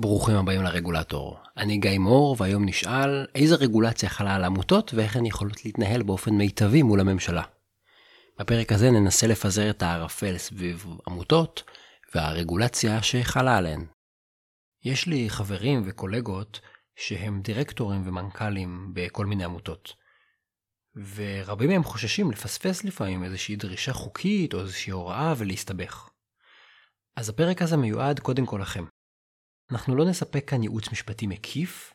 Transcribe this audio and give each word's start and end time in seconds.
ברוכים 0.00 0.36
הבאים 0.36 0.62
לרגולטור. 0.62 1.38
אני 1.56 1.78
גיא 1.78 1.98
מור, 1.98 2.36
והיום 2.38 2.64
נשאל 2.64 3.26
איזה 3.34 3.54
רגולציה 3.54 4.08
חלה 4.08 4.34
על 4.34 4.44
עמותות 4.44 4.94
ואיך 4.94 5.16
הן 5.16 5.26
יכולות 5.26 5.64
להתנהל 5.64 6.02
באופן 6.02 6.34
מיטבי 6.34 6.82
מול 6.82 7.00
הממשלה. 7.00 7.42
בפרק 8.38 8.72
הזה 8.72 8.90
ננסה 8.90 9.26
לפזר 9.26 9.70
את 9.70 9.82
הערפל 9.82 10.38
סביב 10.38 10.86
עמותות 11.06 11.62
והרגולציה 12.14 13.02
שחלה 13.02 13.56
עליהן. 13.56 13.86
יש 14.84 15.06
לי 15.06 15.30
חברים 15.30 15.82
וקולגות 15.86 16.60
שהם 16.96 17.40
דירקטורים 17.42 18.02
ומנכ"לים 18.08 18.90
בכל 18.94 19.26
מיני 19.26 19.44
עמותות. 19.44 19.92
ורבים 21.14 21.70
מהם 21.70 21.84
חוששים 21.84 22.30
לפספס 22.30 22.84
לפעמים 22.84 23.24
איזושהי 23.24 23.56
דרישה 23.56 23.92
חוקית 23.92 24.54
או 24.54 24.60
איזושהי 24.60 24.90
הוראה 24.92 25.34
ולהסתבך. 25.36 26.08
אז 27.16 27.28
הפרק 27.28 27.62
הזה 27.62 27.76
מיועד 27.76 28.20
קודם 28.20 28.46
כל 28.46 28.58
לכם. 28.62 28.84
אנחנו 29.70 29.96
לא 29.96 30.04
נספק 30.04 30.48
כאן 30.48 30.62
ייעוץ 30.62 30.92
משפטי 30.92 31.26
מקיף, 31.26 31.94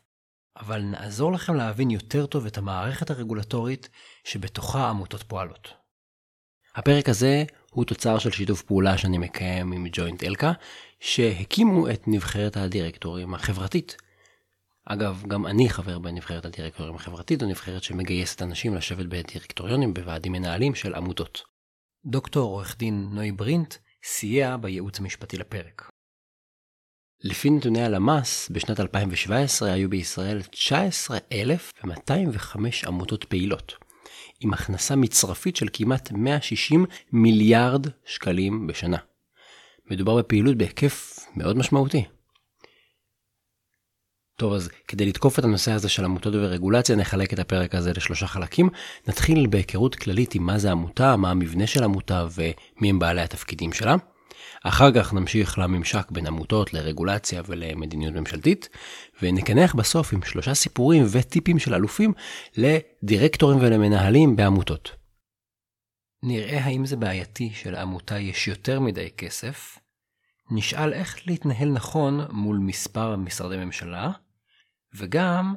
אבל 0.56 0.82
נעזור 0.82 1.32
לכם 1.32 1.54
להבין 1.54 1.90
יותר 1.90 2.26
טוב 2.26 2.46
את 2.46 2.58
המערכת 2.58 3.10
הרגולטורית 3.10 3.88
שבתוכה 4.24 4.88
עמותות 4.88 5.22
פועלות. 5.22 5.74
הפרק 6.74 7.08
הזה 7.08 7.44
הוא 7.70 7.84
תוצר 7.84 8.18
של 8.18 8.30
שיתוף 8.30 8.62
פעולה 8.62 8.98
שאני 8.98 9.18
מקיים 9.18 9.72
עם 9.72 9.86
ג'וינט 9.92 10.24
אלקה, 10.24 10.52
שהקימו 11.00 11.90
את 11.90 12.02
נבחרת 12.06 12.56
הדירקטורים 12.56 13.34
החברתית. 13.34 13.96
אגב, 14.84 15.22
גם 15.28 15.46
אני 15.46 15.68
חבר 15.68 15.98
בנבחרת 15.98 16.44
הדירקטורים 16.44 16.94
החברתית, 16.94 17.40
זו 17.40 17.46
נבחרת 17.46 17.82
שמגייסת 17.82 18.42
אנשים 18.42 18.74
לשבת 18.74 19.06
בדירקטוריונים 19.06 19.94
בוועדים 19.94 20.32
מנהלים 20.32 20.74
של 20.74 20.94
עמותות. 20.94 21.42
דוקטור 22.06 22.50
עורך 22.50 22.78
דין 22.78 23.08
נוי 23.12 23.32
ברינט 23.32 23.74
סייע 24.04 24.56
בייעוץ 24.56 24.98
המשפטי 24.98 25.36
לפרק. 25.36 25.91
לפי 27.24 27.50
נתוני 27.50 27.82
הלמ"ס, 27.82 28.48
בשנת 28.50 28.80
2017 28.80 29.72
היו 29.72 29.90
בישראל 29.90 30.42
19,205 30.42 32.84
עמותות 32.84 33.24
פעילות, 33.24 33.74
עם 34.40 34.52
הכנסה 34.52 34.96
מצרפית 34.96 35.56
של 35.56 35.68
כמעט 35.72 36.12
160 36.12 36.86
מיליארד 37.12 37.86
שקלים 38.04 38.66
בשנה. 38.66 38.96
מדובר 39.90 40.16
בפעילות 40.16 40.56
בהיקף 40.56 41.18
מאוד 41.36 41.56
משמעותי. 41.56 42.04
טוב, 44.36 44.52
אז 44.52 44.70
כדי 44.88 45.06
לתקוף 45.06 45.38
את 45.38 45.44
הנושא 45.44 45.72
הזה 45.72 45.88
של 45.88 46.04
עמותות 46.04 46.34
ורגולציה, 46.34 46.96
נחלק 46.96 47.32
את 47.32 47.38
הפרק 47.38 47.74
הזה 47.74 47.92
לשלושה 47.96 48.26
חלקים. 48.26 48.68
נתחיל 49.08 49.46
בהיכרות 49.46 49.94
כללית 49.94 50.34
עם 50.34 50.46
מה 50.46 50.58
זה 50.58 50.70
עמותה, 50.70 51.16
מה 51.16 51.30
המבנה 51.30 51.66
של 51.66 51.84
עמותה 51.84 52.26
ומי 52.34 52.90
הם 52.90 52.98
בעלי 52.98 53.20
התפקידים 53.20 53.72
שלה. 53.72 53.96
אחר 54.64 54.92
כך 54.92 55.14
נמשיך 55.14 55.58
לממשק 55.58 56.10
בין 56.10 56.26
עמותות 56.26 56.74
לרגולציה 56.74 57.42
ולמדיניות 57.46 58.14
ממשלתית, 58.14 58.68
ונקנח 59.22 59.74
בסוף 59.74 60.12
עם 60.12 60.22
שלושה 60.22 60.54
סיפורים 60.54 61.04
וטיפים 61.10 61.58
של 61.58 61.74
אלופים 61.74 62.12
לדירקטורים 62.56 63.58
ולמנהלים 63.60 64.36
בעמותות. 64.36 64.90
נראה 66.22 66.64
האם 66.64 66.86
זה 66.86 66.96
בעייתי 66.96 67.50
שלעמותה 67.54 68.18
יש 68.18 68.48
יותר 68.48 68.80
מדי 68.80 69.10
כסף, 69.16 69.78
נשאל 70.50 70.92
איך 70.92 71.26
להתנהל 71.26 71.68
נכון 71.68 72.20
מול 72.30 72.58
מספר 72.58 73.16
משרדי 73.16 73.56
ממשלה, 73.56 74.10
וגם 74.94 75.54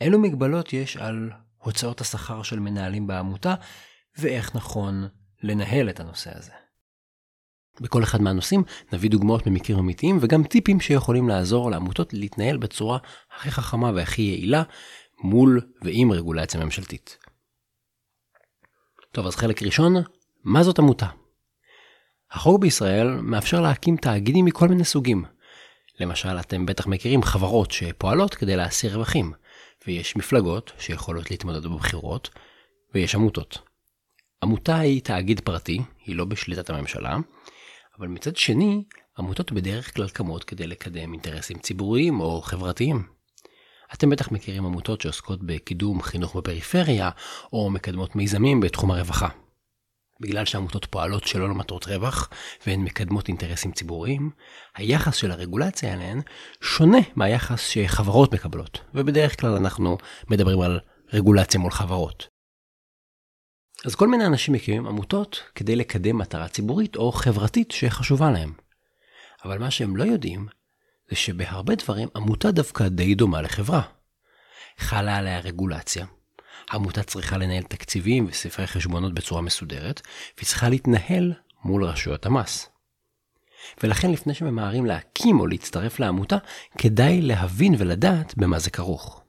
אילו 0.00 0.18
מגבלות 0.18 0.72
יש 0.72 0.96
על 0.96 1.30
הוצאות 1.58 2.00
השכר 2.00 2.42
של 2.42 2.58
מנהלים 2.58 3.06
בעמותה, 3.06 3.54
ואיך 4.18 4.56
נכון 4.56 5.08
לנהל 5.42 5.90
את 5.90 6.00
הנושא 6.00 6.30
הזה. 6.38 6.63
בכל 7.80 8.02
אחד 8.02 8.22
מהנושאים 8.22 8.62
נביא 8.92 9.10
דוגמאות 9.10 9.46
ממקרים 9.46 9.78
אמיתיים 9.78 10.18
וגם 10.20 10.44
טיפים 10.44 10.80
שיכולים 10.80 11.28
לעזור 11.28 11.70
לעמותות 11.70 12.12
להתנהל 12.12 12.56
בצורה 12.56 12.98
הכי 13.36 13.50
חכמה 13.50 13.90
והכי 13.94 14.22
יעילה 14.22 14.62
מול 15.18 15.60
ועם 15.82 16.12
רגולציה 16.12 16.64
ממשלתית. 16.64 17.18
טוב, 19.12 19.26
אז 19.26 19.36
חלק 19.36 19.62
ראשון, 19.62 19.94
מה 20.44 20.62
זאת 20.62 20.78
עמותה? 20.78 21.06
החוק 22.30 22.60
בישראל 22.60 23.10
מאפשר 23.10 23.60
להקים 23.60 23.96
תאגידים 23.96 24.44
מכל 24.44 24.68
מיני 24.68 24.84
סוגים. 24.84 25.24
למשל, 26.00 26.40
אתם 26.40 26.66
בטח 26.66 26.86
מכירים 26.86 27.22
חברות 27.22 27.70
שפועלות 27.70 28.34
כדי 28.34 28.56
להסיר 28.56 28.94
רווחים, 28.94 29.32
ויש 29.86 30.16
מפלגות 30.16 30.72
שיכולות 30.78 31.30
להתמודד 31.30 31.66
בבחירות, 31.66 32.30
ויש 32.94 33.14
עמותות. 33.14 33.58
עמותה 34.42 34.78
היא 34.78 35.00
תאגיד 35.00 35.40
פרטי, 35.40 35.82
היא 36.06 36.16
לא 36.16 36.24
בשליטת 36.24 36.70
הממשלה, 36.70 37.16
אבל 37.98 38.08
מצד 38.08 38.36
שני, 38.36 38.84
עמותות 39.18 39.52
בדרך 39.52 39.94
כלל 39.94 40.08
קמות 40.08 40.44
כדי 40.44 40.66
לקדם 40.66 41.12
אינטרסים 41.12 41.58
ציבוריים 41.58 42.20
או 42.20 42.42
חברתיים. 42.42 43.02
אתם 43.94 44.10
בטח 44.10 44.32
מכירים 44.32 44.66
עמותות 44.66 45.00
שעוסקות 45.00 45.42
בקידום 45.42 46.02
חינוך 46.02 46.36
בפריפריה, 46.36 47.10
או 47.52 47.70
מקדמות 47.70 48.16
מיזמים 48.16 48.60
בתחום 48.60 48.90
הרווחה. 48.90 49.28
בגלל 50.20 50.44
שעמותות 50.44 50.84
פועלות 50.84 51.26
שלא 51.26 51.48
למטרות 51.48 51.86
רווח, 51.86 52.30
והן 52.66 52.80
מקדמות 52.80 53.28
אינטרסים 53.28 53.72
ציבוריים, 53.72 54.30
היחס 54.76 55.16
של 55.16 55.30
הרגולציה 55.30 55.92
עליהן 55.92 56.20
שונה 56.60 56.98
מהיחס 57.16 57.68
שחברות 57.68 58.34
מקבלות, 58.34 58.80
ובדרך 58.94 59.40
כלל 59.40 59.50
אנחנו 59.50 59.98
מדברים 60.30 60.60
על 60.60 60.80
רגולציה 61.12 61.60
מול 61.60 61.70
חברות. 61.70 62.33
אז 63.84 63.94
כל 63.94 64.08
מיני 64.08 64.26
אנשים 64.26 64.54
מקימים 64.54 64.86
עמותות 64.86 65.42
כדי 65.54 65.76
לקדם 65.76 66.18
מטרה 66.18 66.48
ציבורית 66.48 66.96
או 66.96 67.12
חברתית 67.12 67.70
שחשובה 67.70 68.30
להם. 68.30 68.52
אבל 69.44 69.58
מה 69.58 69.70
שהם 69.70 69.96
לא 69.96 70.04
יודעים, 70.04 70.48
זה 71.10 71.16
שבהרבה 71.16 71.74
דברים 71.74 72.08
עמותה 72.16 72.50
דווקא 72.50 72.88
די 72.88 73.14
דומה 73.14 73.42
לחברה. 73.42 73.82
חלה 74.78 75.16
עליה 75.16 75.40
רגולציה, 75.40 76.06
העמותה 76.70 77.02
צריכה 77.02 77.38
לנהל 77.38 77.62
תקציבים 77.62 78.26
וספרי 78.30 78.66
חשבונות 78.66 79.14
בצורה 79.14 79.42
מסודרת, 79.42 80.00
והיא 80.36 80.46
צריכה 80.46 80.68
להתנהל 80.68 81.32
מול 81.64 81.84
רשויות 81.84 82.26
המס. 82.26 82.68
ולכן 83.82 84.10
לפני 84.10 84.34
שממהרים 84.34 84.86
להקים 84.86 85.40
או 85.40 85.46
להצטרף 85.46 86.00
לעמותה, 86.00 86.36
כדאי 86.78 87.22
להבין 87.22 87.74
ולדעת 87.78 88.34
במה 88.36 88.58
זה 88.58 88.70
כרוך. 88.70 89.23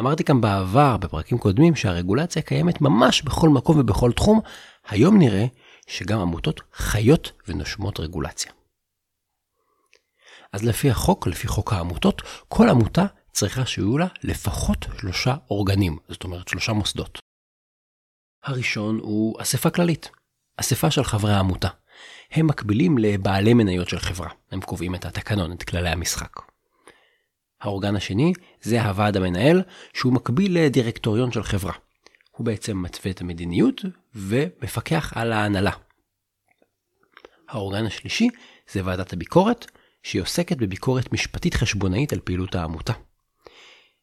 אמרתי 0.00 0.24
כאן 0.24 0.40
בעבר, 0.40 0.96
בפרקים 0.96 1.38
קודמים, 1.38 1.76
שהרגולציה 1.76 2.42
קיימת 2.42 2.80
ממש 2.80 3.22
בכל 3.22 3.48
מקום 3.48 3.78
ובכל 3.78 4.12
תחום, 4.12 4.40
היום 4.88 5.18
נראה 5.18 5.46
שגם 5.86 6.20
עמותות 6.20 6.60
חיות 6.74 7.32
ונושמות 7.48 8.00
רגולציה. 8.00 8.52
אז 10.52 10.64
לפי 10.64 10.90
החוק, 10.90 11.26
לפי 11.26 11.48
חוק 11.48 11.72
העמותות, 11.72 12.22
כל 12.48 12.68
עמותה 12.68 13.06
צריכה 13.32 13.66
שיהיו 13.66 13.98
לה 13.98 14.06
לפחות 14.22 14.86
שלושה 15.00 15.34
אורגנים, 15.50 15.98
זאת 16.08 16.24
אומרת 16.24 16.48
שלושה 16.48 16.72
מוסדות. 16.72 17.18
הראשון 18.44 18.98
הוא 18.98 19.42
אספה 19.42 19.70
כללית, 19.70 20.10
אספה 20.56 20.90
של 20.90 21.04
חברי 21.04 21.32
העמותה. 21.32 21.68
הם 22.30 22.46
מקבילים 22.46 22.98
לבעלי 22.98 23.54
מניות 23.54 23.88
של 23.88 23.98
חברה, 23.98 24.28
הם 24.50 24.60
קובעים 24.60 24.94
את 24.94 25.04
התקנון, 25.04 25.52
את 25.52 25.62
כללי 25.62 25.88
המשחק. 25.88 26.38
האורגן 27.60 27.96
השני 27.96 28.32
זה 28.62 28.82
הוועד 28.82 29.16
המנהל, 29.16 29.62
שהוא 29.94 30.12
מקביל 30.12 30.58
לדירקטוריון 30.58 31.32
של 31.32 31.42
חברה. 31.42 31.72
הוא 32.30 32.46
בעצם 32.46 32.82
מתווה 32.82 33.10
את 33.10 33.20
המדיניות 33.20 33.80
ומפקח 34.14 35.12
על 35.16 35.32
ההנהלה. 35.32 35.72
האורגן 37.48 37.86
השלישי 37.86 38.28
זה 38.72 38.80
ועדת 38.84 39.12
הביקורת, 39.12 39.66
שהיא 40.02 40.22
עוסקת 40.22 40.56
בביקורת 40.56 41.12
משפטית 41.12 41.54
חשבונאית 41.54 42.12
על 42.12 42.20
פעילות 42.20 42.54
העמותה. 42.54 42.92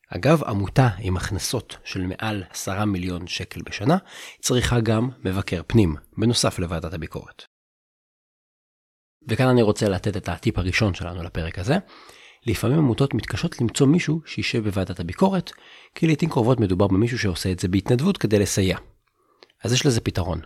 אגב, 0.09 0.43
עמותה 0.43 0.89
עם 0.99 1.17
הכנסות 1.17 1.77
של 1.83 2.01
מעל 2.01 2.43
10 2.49 2.85
מיליון 2.85 3.27
שקל 3.27 3.61
בשנה, 3.61 3.97
צריכה 4.41 4.79
גם 4.79 5.09
מבקר 5.23 5.61
פנים, 5.67 5.95
בנוסף 6.17 6.59
לוועדת 6.59 6.93
הביקורת. 6.93 7.43
וכאן 9.27 9.47
אני 9.47 9.61
רוצה 9.61 9.89
לתת 9.89 10.17
את 10.17 10.29
הטיפ 10.29 10.57
הראשון 10.57 10.93
שלנו 10.93 11.23
לפרק 11.23 11.59
הזה. 11.59 11.77
לפעמים 12.45 12.77
עמותות 12.77 13.13
מתקשות 13.13 13.61
למצוא 13.61 13.87
מישהו 13.87 14.21
שישב 14.25 14.63
בוועדת 14.63 14.99
הביקורת, 14.99 15.51
כי 15.95 16.07
לעיתים 16.07 16.29
קרובות 16.29 16.59
מדובר 16.59 16.87
במישהו 16.87 17.19
שעושה 17.19 17.51
את 17.51 17.59
זה 17.59 17.67
בהתנדבות 17.67 18.17
כדי 18.17 18.39
לסייע. 18.39 18.77
אז 19.63 19.73
יש 19.73 19.85
לזה 19.85 20.01
פתרון. 20.01 20.41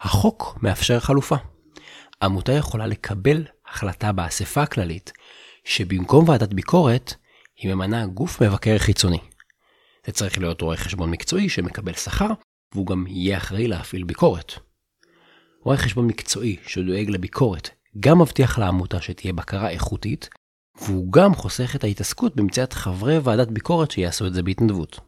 החוק 0.00 0.58
מאפשר 0.62 1.00
חלופה. 1.00 1.36
עמותה 2.22 2.52
יכולה 2.52 2.86
לקבל 2.86 3.44
החלטה 3.68 4.12
באספה 4.12 4.62
הכללית, 4.62 5.12
שבמקום 5.64 6.28
ועדת 6.28 6.52
ביקורת, 6.52 7.14
היא 7.56 7.74
ממנה 7.74 8.06
גוף 8.06 8.42
מבקר 8.42 8.78
חיצוני. 8.78 9.18
זה 10.06 10.12
צריך 10.12 10.38
להיות 10.38 10.60
רואה 10.60 10.76
חשבון 10.76 11.10
מקצועי 11.10 11.48
שמקבל 11.48 11.92
שכר, 11.92 12.30
והוא 12.72 12.86
גם 12.86 13.04
יהיה 13.08 13.36
אחראי 13.36 13.68
להפעיל 13.68 14.04
ביקורת. 14.04 14.52
רואה 15.62 15.76
חשבון 15.76 16.06
מקצועי 16.06 16.56
שדואג 16.66 17.10
לביקורת 17.10 17.70
גם 18.00 18.20
מבטיח 18.20 18.58
לעמותה 18.58 19.00
שתהיה 19.00 19.32
בקרה 19.32 19.70
איכותית, 19.70 20.28
והוא 20.82 21.12
גם 21.12 21.34
חוסך 21.34 21.76
את 21.76 21.84
ההתעסקות 21.84 22.36
במציאת 22.36 22.72
חברי 22.72 23.18
ועדת 23.18 23.48
ביקורת 23.48 23.90
שיעשו 23.90 24.26
את 24.26 24.34
זה 24.34 24.42
בהתנדבות. 24.42 25.00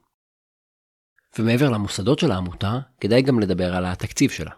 ומעבר 1.38 1.70
למוסדות 1.70 2.18
של 2.18 2.30
העמותה, 2.30 2.78
כדאי 3.00 3.22
גם 3.22 3.40
לדבר 3.40 3.76
על 3.76 3.86
התקציב 3.86 4.30
שלה. 4.30 4.50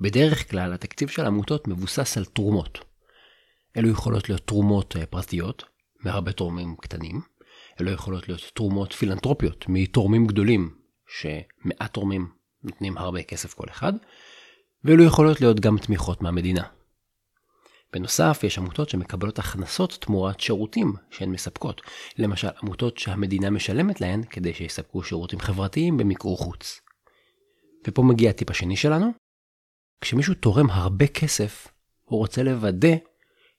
בדרך 0.00 0.50
כלל 0.50 0.72
התקציב 0.72 1.08
של 1.08 1.24
העמותות 1.24 1.68
מבוסס 1.68 2.16
על 2.16 2.24
תרומות. 2.24 2.78
אלו 3.76 3.88
יכולות 3.88 4.28
להיות 4.28 4.46
תרומות 4.46 4.96
אה, 4.96 5.06
פרטיות, 5.06 5.64
מהרבה 6.04 6.32
תורמים 6.32 6.76
קטנים, 6.80 7.20
אלו 7.80 7.90
יכולות 7.90 8.28
להיות 8.28 8.40
תרומות 8.54 8.92
פילנטרופיות 8.92 9.64
מתורמים 9.68 10.26
גדולים, 10.26 10.74
שמעט 11.08 11.92
תורמים 11.92 12.28
נותנים 12.62 12.98
הרבה 12.98 13.22
כסף 13.22 13.54
כל 13.54 13.66
אחד, 13.70 13.92
ואלו 14.84 15.04
יכולות 15.04 15.40
להיות 15.40 15.60
גם 15.60 15.78
תמיכות 15.78 16.22
מהמדינה. 16.22 16.62
בנוסף, 17.92 18.40
יש 18.44 18.58
עמותות 18.58 18.88
שמקבלות 18.88 19.38
הכנסות 19.38 19.98
תמורת 20.00 20.40
שירותים 20.40 20.92
שהן 21.10 21.30
מספקות, 21.30 21.82
למשל 22.18 22.48
עמותות 22.62 22.98
שהמדינה 22.98 23.50
משלמת 23.50 24.00
להן 24.00 24.22
כדי 24.30 24.54
שיספקו 24.54 25.02
שירותים 25.02 25.40
חברתיים 25.40 25.96
במיקור 25.96 26.38
חוץ. 26.38 26.80
ופה 27.86 28.02
מגיע 28.02 28.30
הטיפ 28.30 28.50
השני 28.50 28.76
שלנו, 28.76 29.10
כשמישהו 30.00 30.34
תורם 30.34 30.70
הרבה 30.70 31.06
כסף, 31.06 31.68
הוא 32.04 32.18
רוצה 32.18 32.42
לוודא 32.42 32.96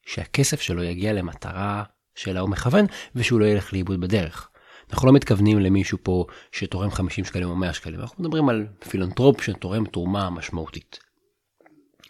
שהכסף 0.05 0.61
שלו 0.61 0.83
יגיע 0.83 1.13
למטרה 1.13 1.83
שלה 2.15 2.39
הוא 2.39 2.49
מכוון, 2.49 2.85
ושהוא 3.15 3.39
לא 3.39 3.45
ילך 3.45 3.73
לאיבוד 3.73 4.01
בדרך. 4.01 4.49
אנחנו 4.91 5.07
לא 5.07 5.13
מתכוונים 5.13 5.59
למישהו 5.59 5.97
פה 6.03 6.25
שתורם 6.51 6.91
50 6.91 7.25
שקלים 7.25 7.49
או 7.49 7.55
100 7.55 7.73
שקלים, 7.73 7.99
אנחנו 7.99 8.23
מדברים 8.23 8.49
על 8.49 8.67
פילנטרופ 8.89 9.41
שתורם 9.41 9.85
תרומה 9.85 10.29
משמעותית. 10.29 11.10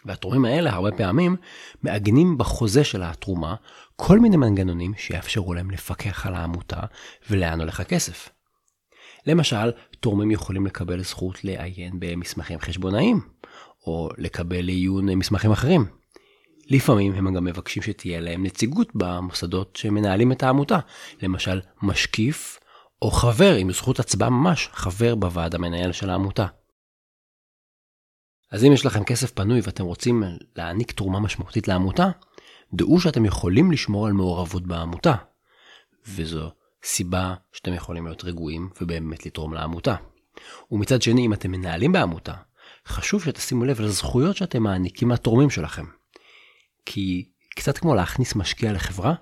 והתורמים 0.04 0.44
האלה 0.44 0.72
הרבה 0.72 0.92
פעמים 0.92 1.36
מעגנים 1.82 2.38
בחוזה 2.38 2.84
של 2.84 3.02
התרומה 3.02 3.54
כל 3.96 4.18
מיני 4.18 4.36
מנגנונים 4.36 4.92
שיאפשרו 4.96 5.54
להם 5.54 5.70
לפקח 5.70 6.26
על 6.26 6.34
העמותה 6.34 6.80
ולאן 7.30 7.60
הולך 7.60 7.80
הכסף. 7.80 8.28
למשל, 9.26 9.70
תורמים 10.00 10.30
יכולים 10.30 10.66
לקבל 10.66 11.02
זכות 11.02 11.44
לעיין 11.44 11.92
במסמכים 11.98 12.58
חשבונאיים, 12.58 13.20
או 13.86 14.08
לקבל 14.18 14.64
לעיון 14.64 15.10
מסמכים 15.14 15.52
אחרים. 15.52 15.86
לפעמים 16.70 17.12
הם 17.12 17.34
גם 17.34 17.44
מבקשים 17.44 17.82
שתהיה 17.82 18.20
להם 18.20 18.46
נציגות 18.46 18.88
במוסדות 18.94 19.76
שמנהלים 19.76 20.32
את 20.32 20.42
העמותה, 20.42 20.78
למשל 21.22 21.60
משקיף 21.82 22.60
או 23.02 23.10
חבר 23.10 23.54
עם 23.54 23.72
זכות 23.72 24.00
הצבעה 24.00 24.30
ממש, 24.30 24.68
חבר 24.72 25.14
בוועד 25.14 25.54
המנהל 25.54 25.92
של 25.92 26.10
העמותה. 26.10 26.46
אז 28.52 28.64
אם 28.64 28.72
יש 28.72 28.86
לכם 28.86 29.04
כסף 29.04 29.30
פנוי 29.30 29.60
ואתם 29.62 29.84
רוצים 29.84 30.22
להעניק 30.56 30.92
תרומה 30.92 31.20
משמעותית 31.20 31.68
לעמותה, 31.68 32.06
דעו 32.74 33.00
שאתם 33.00 33.24
יכולים 33.24 33.72
לשמור 33.72 34.06
על 34.06 34.12
מעורבות 34.12 34.66
בעמותה. 34.66 35.14
וזו 36.06 36.50
סיבה 36.84 37.34
שאתם 37.52 37.74
יכולים 37.74 38.06
להיות 38.06 38.24
רגועים 38.24 38.70
ובאמת 38.80 39.26
לתרום 39.26 39.54
לעמותה. 39.54 39.94
ומצד 40.70 41.02
שני, 41.02 41.26
אם 41.26 41.32
אתם 41.32 41.50
מנהלים 41.50 41.92
בעמותה, 41.92 42.34
חשוב 42.86 43.22
שתשימו 43.24 43.64
לב 43.64 43.80
לזכויות 43.80 44.36
שאתם 44.36 44.62
מעניקים 44.62 45.10
לתורמים 45.10 45.50
שלכם. 45.50 45.84
כי 46.86 47.28
קצת 47.56 47.78
כמו 47.78 47.94
להכניס 47.94 48.34
משקיע 48.34 48.72
לחברה, 48.72 49.14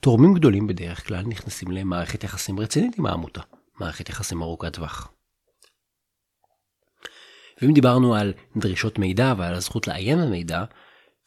תורמים 0.00 0.34
גדולים 0.34 0.66
בדרך 0.66 1.06
כלל 1.06 1.22
נכנסים 1.26 1.70
למערכת 1.70 2.24
יחסים 2.24 2.60
רצינית 2.60 2.98
עם 2.98 3.06
העמותה, 3.06 3.40
מערכת 3.80 4.08
יחסים 4.08 4.42
ארוכת 4.42 4.72
טווח. 4.72 5.12
ואם 7.62 7.72
דיברנו 7.72 8.14
על 8.14 8.32
דרישות 8.56 8.98
מידע 8.98 9.34
ועל 9.38 9.54
הזכות 9.54 9.86
לעיין 9.86 10.18
על 10.18 10.28
מידע, 10.28 10.64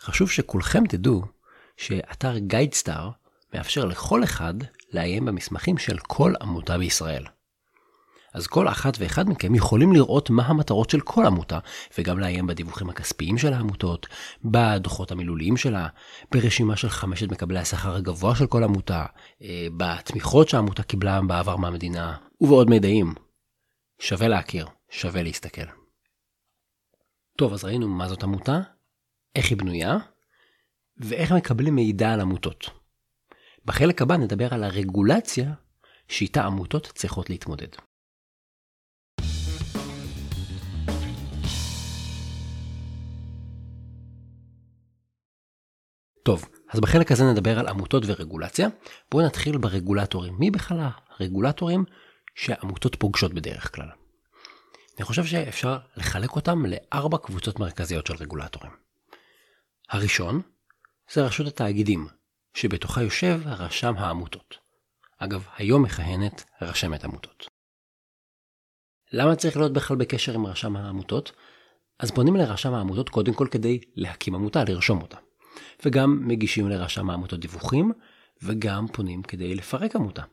חשוב 0.01 0.31
שכולכם 0.31 0.87
תדעו 0.87 1.21
שאתר 1.77 2.37
גיידסטאר 2.37 3.09
מאפשר 3.53 3.85
לכל 3.85 4.23
אחד 4.23 4.53
לעיין 4.91 5.25
במסמכים 5.25 5.77
של 5.77 5.97
כל 5.97 6.33
עמותה 6.41 6.77
בישראל. 6.77 7.23
אז 8.33 8.47
כל 8.47 8.67
אחת 8.67 8.97
ואחד 8.99 9.29
מכם 9.29 9.55
יכולים 9.55 9.93
לראות 9.93 10.29
מה 10.29 10.43
המטרות 10.43 10.89
של 10.89 10.99
כל 10.99 11.25
עמותה, 11.25 11.59
וגם 11.97 12.19
לעיין 12.19 12.47
בדיווחים 12.47 12.89
הכספיים 12.89 13.37
של 13.37 13.53
העמותות, 13.53 14.07
בדוחות 14.45 15.11
המילוליים 15.11 15.57
שלה, 15.57 15.87
ברשימה 16.31 16.75
של 16.75 16.89
חמשת 16.89 17.31
מקבלי 17.31 17.59
השכר 17.59 17.95
הגבוה 17.95 18.35
של 18.35 18.47
כל 18.47 18.63
עמותה, 18.63 19.05
אה, 19.41 19.67
בתמיכות 19.77 20.49
שהעמותה 20.49 20.83
קיבלה 20.83 21.21
בעבר 21.21 21.57
מהמדינה, 21.57 22.15
ובעוד 22.41 22.69
מידעים. 22.69 23.13
שווה 23.99 24.27
להכיר, 24.27 24.67
שווה 24.89 25.23
להסתכל. 25.23 25.82
טוב, 27.37 27.53
אז 27.53 27.63
ראינו 27.63 27.87
מה 27.87 28.07
זאת 28.07 28.23
עמותה, 28.23 28.59
איך 29.35 29.49
היא 29.49 29.57
בנויה, 29.57 29.97
ואיך 30.97 31.31
מקבלים 31.31 31.75
מידע 31.75 32.13
על 32.13 32.21
עמותות. 32.21 32.69
בחלק 33.65 34.01
הבא 34.01 34.17
נדבר 34.17 34.53
על 34.53 34.63
הרגולציה 34.63 35.53
שאיתה 36.07 36.43
עמותות 36.43 36.91
צריכות 36.95 37.29
להתמודד. 37.29 37.67
טוב, 46.25 46.45
אז 46.69 46.79
בחלק 46.79 47.11
הזה 47.11 47.23
נדבר 47.23 47.59
על 47.59 47.67
עמותות 47.67 48.03
ורגולציה. 48.05 48.67
בואו 49.11 49.25
נתחיל 49.25 49.57
ברגולטורים. 49.57 50.35
מי 50.39 50.51
בכלל 50.51 50.87
הרגולטורים 51.19 51.83
שעמותות 52.35 52.95
פוגשות 52.95 53.33
בדרך 53.33 53.75
כלל? 53.75 54.02
אני 54.97 55.05
חושב 55.05 55.25
שאפשר 55.25 55.77
לחלק 55.97 56.35
אותם 56.35 56.65
לארבע 56.65 57.17
קבוצות 57.17 57.59
מרכזיות 57.59 58.07
של 58.07 58.13
רגולטורים. 58.15 58.71
הראשון 59.89 60.41
זה 61.11 61.25
רשות 61.25 61.47
התאגידים, 61.47 62.07
שבתוכה 62.53 63.01
יושב 63.01 63.39
רשם 63.45 63.93
העמותות. 63.97 64.57
אגב, 65.17 65.47
היום 65.57 65.83
מכהנת 65.83 66.43
רשמת 66.61 67.03
עמותות. 67.03 67.47
למה 69.11 69.35
צריך 69.35 69.57
להיות 69.57 69.73
בכלל 69.73 69.97
בקשר 69.97 70.33
עם 70.33 70.45
רשם 70.45 70.75
העמותות? 70.75 71.31
אז 71.99 72.11
פונים 72.11 72.35
לרשם 72.35 72.73
העמותות 72.73 73.09
קודם 73.09 73.33
כל 73.33 73.47
כדי 73.51 73.79
להקים 73.95 74.35
עמותה, 74.35 74.63
לרשום 74.63 75.01
אותה. 75.01 75.17
וגם 75.85 76.27
מגישים 76.27 76.69
לרשם 76.69 77.09
העמותות 77.09 77.39
דיווחים, 77.39 77.91
וגם 78.43 78.87
פונים 78.87 79.23
כדי 79.23 79.55
לפרק 79.55 79.95
עמותה. 79.95 80.23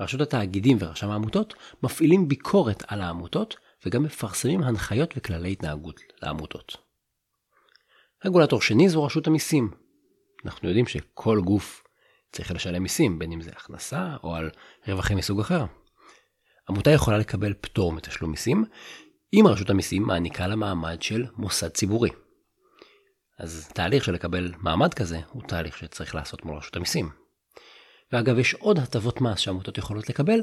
רשות 0.00 0.20
התאגידים 0.20 0.76
ורשם 0.80 1.10
העמותות 1.10 1.54
מפעילים 1.82 2.28
ביקורת 2.28 2.82
על 2.86 3.00
העמותות 3.00 3.56
וגם 3.86 4.02
מפרסמים 4.02 4.62
הנחיות 4.62 5.14
וכללי 5.16 5.52
התנהגות 5.52 6.00
לעמותות. 6.22 6.76
רגולטור 8.24 8.60
שני 8.60 8.88
זו 8.88 9.04
רשות 9.04 9.26
המיסים. 9.26 9.70
אנחנו 10.44 10.68
יודעים 10.68 10.86
שכל 10.86 11.40
גוף 11.44 11.82
צריך 12.32 12.50
לשלם 12.50 12.82
מיסים, 12.82 13.18
בין 13.18 13.32
אם 13.32 13.40
זה 13.40 13.50
הכנסה 13.50 14.16
או 14.22 14.34
על 14.34 14.50
רווחים 14.88 15.18
מסוג 15.18 15.40
אחר. 15.40 15.64
עמותה 16.68 16.90
יכולה 16.90 17.18
לקבל 17.18 17.54
פטור 17.60 17.92
מתשלום 17.92 18.30
מיסים, 18.30 18.64
אם 19.32 19.44
רשות 19.46 19.70
המיסים 19.70 20.02
מעניקה 20.02 20.46
לה 20.46 20.56
מעמד 20.56 21.02
של 21.02 21.26
מוסד 21.36 21.68
ציבורי. 21.68 22.10
אז 23.38 23.68
תהליך 23.74 24.04
של 24.04 24.12
לקבל 24.12 24.52
מעמד 24.58 24.94
כזה 24.94 25.20
הוא 25.30 25.42
תהליך 25.48 25.78
שצריך 25.78 26.14
לעשות 26.14 26.44
מול 26.44 26.56
רשות 26.56 26.76
המיסים. 26.76 27.25
ואגב, 28.12 28.38
יש 28.38 28.54
עוד 28.54 28.78
הטבות 28.78 29.20
מס 29.20 29.38
שעמותות 29.38 29.78
יכולות 29.78 30.08
לקבל, 30.08 30.40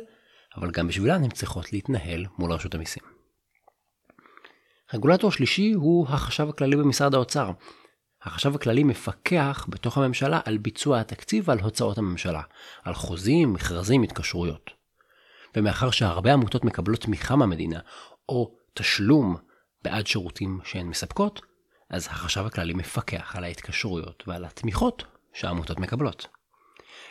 אבל 0.58 0.72
גם 0.72 0.88
בשבילן 0.88 1.24
הן 1.24 1.30
צריכות 1.30 1.74
להתנהל 1.74 2.26
מול 2.38 2.52
רשות 2.52 2.76
המיסים. 2.76 3.04
רגולטור 4.94 5.32
שלישי 5.32 5.72
הוא 5.72 6.08
החשב 6.10 6.50
הכללי 6.50 6.76
במשרד 6.76 7.16
האוצר. 7.16 7.52
החשב 8.22 8.56
הכללי 8.56 8.84
מפקח 8.84 9.66
בתוך 9.70 9.98
הממשלה 9.98 10.40
על 10.46 10.58
ביצוע 10.58 11.00
התקציב 11.00 11.50
ועל 11.50 11.60
הוצאות 11.60 11.98
הממשלה, 11.98 12.42
על 12.84 12.94
חוזים, 12.94 13.54
מכרזים, 13.54 14.04
התקשרויות. 14.04 14.72
ומאחר 15.56 15.92
שהרבה 15.92 16.34
עמותות 16.34 16.66
מקבלות 16.66 17.02
תמיכה 17.02 17.36
מהמדינה, 17.36 17.80
או 18.30 18.56
תשלום 18.74 19.36
בעד 19.82 20.08
שירותים 20.08 20.60
שהן 20.64 20.88
מספקות, 20.88 21.42
אז 21.90 22.08
החשב 22.08 22.46
הכללי 22.46 22.74
מפקח 22.74 23.36
על 23.36 23.44
ההתקשרויות 23.44 24.24
ועל 24.28 24.46
התמיכות 24.46 25.04
שהעמותות 25.34 25.80
מקבלות. 25.80 26.28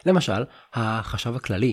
למשל, 0.06 0.44
החשב 0.72 1.36
הכללי 1.36 1.72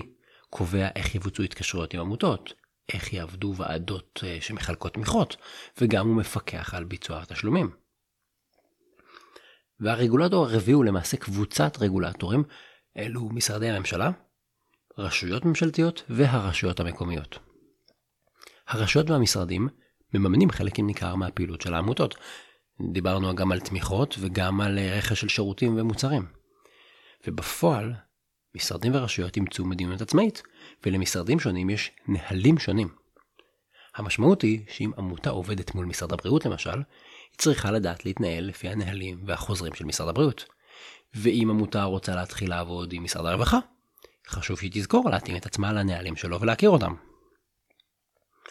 קובע 0.50 0.88
איך 0.96 1.14
יבוצעו 1.14 1.44
התקשרויות 1.44 1.94
עם 1.94 2.00
עמותות, 2.00 2.52
איך 2.92 3.12
יעבדו 3.12 3.54
ועדות 3.56 4.24
אה, 4.26 4.38
שמחלקות 4.40 4.94
תמיכות, 4.94 5.36
וגם 5.80 6.08
הוא 6.08 6.16
מפקח 6.16 6.74
על 6.74 6.84
ביצוע 6.84 7.22
התשלומים. 7.22 7.70
והרגולטור 9.80 10.46
הרביעי 10.46 10.74
הוא 10.74 10.84
למעשה 10.84 11.16
קבוצת 11.16 11.78
רגולטורים, 11.80 12.44
אלו 12.96 13.28
משרדי 13.28 13.70
הממשלה, 13.70 14.10
רשויות 14.98 15.44
ממשלתיות 15.44 16.02
והרשויות 16.08 16.80
המקומיות. 16.80 17.38
הרשויות 18.68 19.10
והמשרדים 19.10 19.68
מממנים 20.14 20.50
חלק 20.50 20.78
ניכר 20.78 21.14
מהפעילות 21.14 21.60
של 21.60 21.74
העמותות. 21.74 22.14
דיברנו 22.92 23.34
גם 23.34 23.52
על 23.52 23.60
תמיכות 23.60 24.16
וגם 24.20 24.60
על 24.60 24.78
אה, 24.78 24.98
רכש 24.98 25.20
של 25.20 25.28
שירותים 25.28 25.76
ומוצרים. 25.78 26.26
ובפועל, 27.26 27.94
משרדים 28.54 28.94
ורשויות 28.94 29.36
אימצו 29.36 29.64
מדיניות 29.64 30.00
עצמאית, 30.00 30.42
ולמשרדים 30.86 31.40
שונים 31.40 31.70
יש 31.70 31.90
נהלים 32.08 32.58
שונים. 32.58 32.88
המשמעות 33.96 34.42
היא 34.42 34.64
שאם 34.68 34.90
עמותה 34.98 35.30
עובדת 35.30 35.74
מול 35.74 35.86
משרד 35.86 36.12
הבריאות 36.12 36.46
למשל, 36.46 36.76
היא 37.30 37.38
צריכה 37.38 37.70
לדעת 37.70 38.04
להתנהל 38.04 38.44
לפי 38.44 38.68
הנהלים 38.68 39.22
והחוזרים 39.26 39.74
של 39.74 39.84
משרד 39.84 40.08
הבריאות. 40.08 40.44
ואם 41.14 41.48
עמותה 41.50 41.84
רוצה 41.84 42.14
להתחיל 42.14 42.50
לעבוד 42.50 42.92
עם 42.92 43.04
משרד 43.04 43.26
הרווחה, 43.26 43.58
חשוב 44.28 44.58
שהיא 44.58 44.70
תזכור 44.74 45.10
להתאים 45.10 45.36
את 45.36 45.46
עצמה 45.46 45.72
לנהלים 45.72 46.16
שלו 46.16 46.40
ולהכיר 46.40 46.70
אותם. 46.70 46.94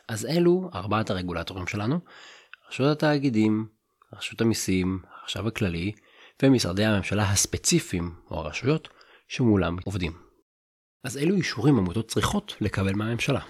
אז 0.07 0.25
אלו 0.25 0.69
ארבעת 0.73 1.09
הרגולטורים 1.09 1.67
שלנו, 1.67 1.99
רשות 2.69 2.87
התאגידים, 2.87 3.67
רשות 4.13 4.41
המיסים, 4.41 4.99
החשב 5.23 5.47
הכללי, 5.47 5.91
ומשרדי 6.43 6.85
הממשלה 6.85 7.31
הספציפיים, 7.31 8.15
או 8.31 8.39
הרשויות, 8.39 8.89
שמולם 9.29 9.77
עובדים. 9.85 10.11
אז 11.03 11.17
אילו 11.17 11.35
אישורים 11.35 11.77
עמותות 11.77 12.07
צריכות 12.07 12.55
לקבל 12.61 12.93
מהממשלה? 12.93 13.41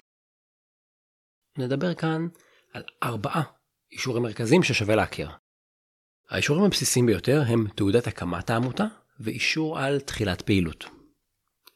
נדבר 1.57 1.93
כאן 1.93 2.27
על 2.73 2.83
ארבעה 3.03 3.43
אישורים 3.91 4.23
מרכזיים 4.23 4.63
ששווה 4.63 4.95
להכיר. 4.95 5.29
האישורים 6.29 6.63
הבסיסיים 6.63 7.05
ביותר 7.05 7.41
הם 7.47 7.67
תעודת 7.75 8.07
הקמת 8.07 8.49
העמותה 8.49 8.83
ואישור 9.19 9.79
על 9.79 9.99
תחילת 9.99 10.41
פעילות. 10.41 10.85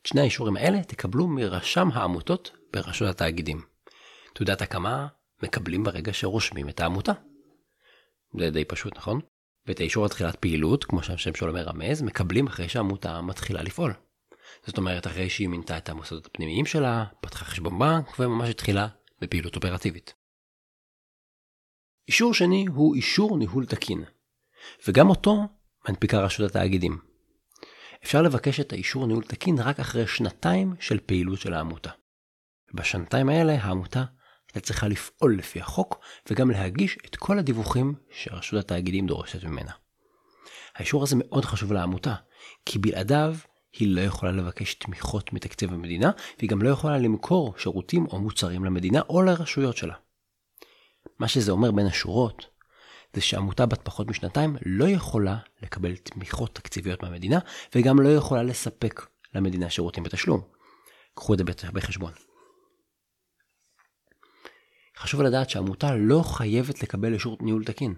את 0.01 0.05
שני 0.05 0.21
האישורים 0.21 0.57
האלה 0.57 0.83
תקבלו 0.83 1.27
מרשם 1.27 1.87
העמותות 1.93 2.51
ברשות 2.73 3.09
התאגידים. 3.09 3.61
תעודת 4.33 4.61
הקמה 4.61 5.07
מקבלים 5.43 5.83
ברגע 5.83 6.13
שרושמים 6.13 6.69
את 6.69 6.79
העמותה. 6.79 7.11
זה 8.39 8.49
די 8.49 8.65
פשוט, 8.65 8.97
נכון? 8.97 9.21
ואת 9.67 9.79
האישור 9.79 10.03
על 10.03 10.09
תחילת 10.09 10.35
פעילות, 10.35 10.83
כמו 10.83 11.03
שהשם 11.03 11.35
שלו 11.35 11.53
מרמז, 11.53 12.01
מקבלים 12.01 12.47
אחרי 12.47 12.69
שהעמותה 12.69 13.21
מתחילה 13.21 13.63
לפעול. 13.63 13.93
זאת 14.65 14.77
אומרת, 14.77 15.07
אחרי 15.07 15.29
שהיא 15.29 15.47
מינתה 15.47 15.77
את 15.77 15.89
המוסדות 15.89 16.25
הפנימיים 16.25 16.65
שלה, 16.65 17.05
פתחה 17.21 17.45
חשבון 17.45 17.79
בנק 17.79 18.19
וממש 18.19 18.49
התחילה 18.49 18.87
בפעילות 19.21 19.55
אופרטיבית. 19.55 20.13
אישור 22.07 22.33
שני 22.33 22.65
הוא 22.73 22.95
אישור 22.95 23.37
ניהול 23.37 23.65
תקין, 23.65 24.03
וגם 24.87 25.09
אותו 25.09 25.37
מנפיקה 25.89 26.19
רשות 26.19 26.49
התאגידים. 26.49 26.97
אפשר 28.03 28.21
לבקש 28.21 28.59
את 28.59 28.73
האישור 28.73 29.07
ניהול 29.07 29.23
תקין 29.23 29.59
רק 29.59 29.79
אחרי 29.79 30.07
שנתיים 30.07 30.75
של 30.79 30.99
פעילות 30.99 31.39
של 31.39 31.53
העמותה. 31.53 31.89
בשנתיים 32.73 33.29
האלה 33.29 33.53
העמותה 33.63 34.03
הייתה 34.53 34.67
צריכה 34.67 34.87
לפעול 34.87 35.37
לפי 35.37 35.61
החוק 35.61 35.99
וגם 36.29 36.51
להגיש 36.51 36.97
את 37.05 37.15
כל 37.15 37.39
הדיווחים 37.39 37.93
שרשות 38.11 38.59
התאגידים 38.59 39.07
דורשת 39.07 39.43
ממנה. 39.43 39.71
האישור 40.75 41.03
הזה 41.03 41.15
מאוד 41.19 41.45
חשוב 41.45 41.73
לעמותה, 41.73 42.15
כי 42.65 42.79
בלעדיו 42.79 43.35
היא 43.73 43.95
לא 43.95 44.01
יכולה 44.01 44.31
לבקש 44.31 44.73
תמיכות 44.73 45.33
מתקציב 45.33 45.73
המדינה, 45.73 46.11
והיא 46.37 46.49
גם 46.49 46.61
לא 46.61 46.69
יכולה 46.69 46.97
למכור 46.97 47.53
שירותים 47.57 48.05
או 48.05 48.19
מוצרים 48.19 48.65
למדינה 48.65 49.01
או 49.09 49.21
לרשויות 49.21 49.77
שלה. 49.77 49.93
מה 51.19 51.27
שזה 51.27 51.51
אומר 51.51 51.71
בין 51.71 51.85
השורות, 51.85 52.45
זה 53.13 53.21
שעמותה 53.21 53.65
בת 53.65 53.81
פחות 53.83 54.07
משנתיים 54.07 54.57
לא 54.65 54.85
יכולה 54.85 55.37
לקבל 55.61 55.95
תמיכות 55.95 56.55
תקציביות 56.55 57.03
מהמדינה, 57.03 57.39
וגם 57.75 57.99
לא 57.99 58.09
יכולה 58.09 58.43
לספק 58.43 59.05
למדינה 59.35 59.69
שירותים 59.69 60.03
בתשלום. 60.03 60.41
קחו 61.15 61.33
את 61.33 61.37
זה 61.37 61.43
בחשבון. 61.73 62.32
חשוב 65.03 65.21
לדעת 65.21 65.49
שעמותה 65.49 65.95
לא 65.95 66.21
חייבת 66.25 66.83
לקבל 66.83 67.13
אישור 67.13 67.37
ניהול 67.41 67.63
תקין. 67.63 67.95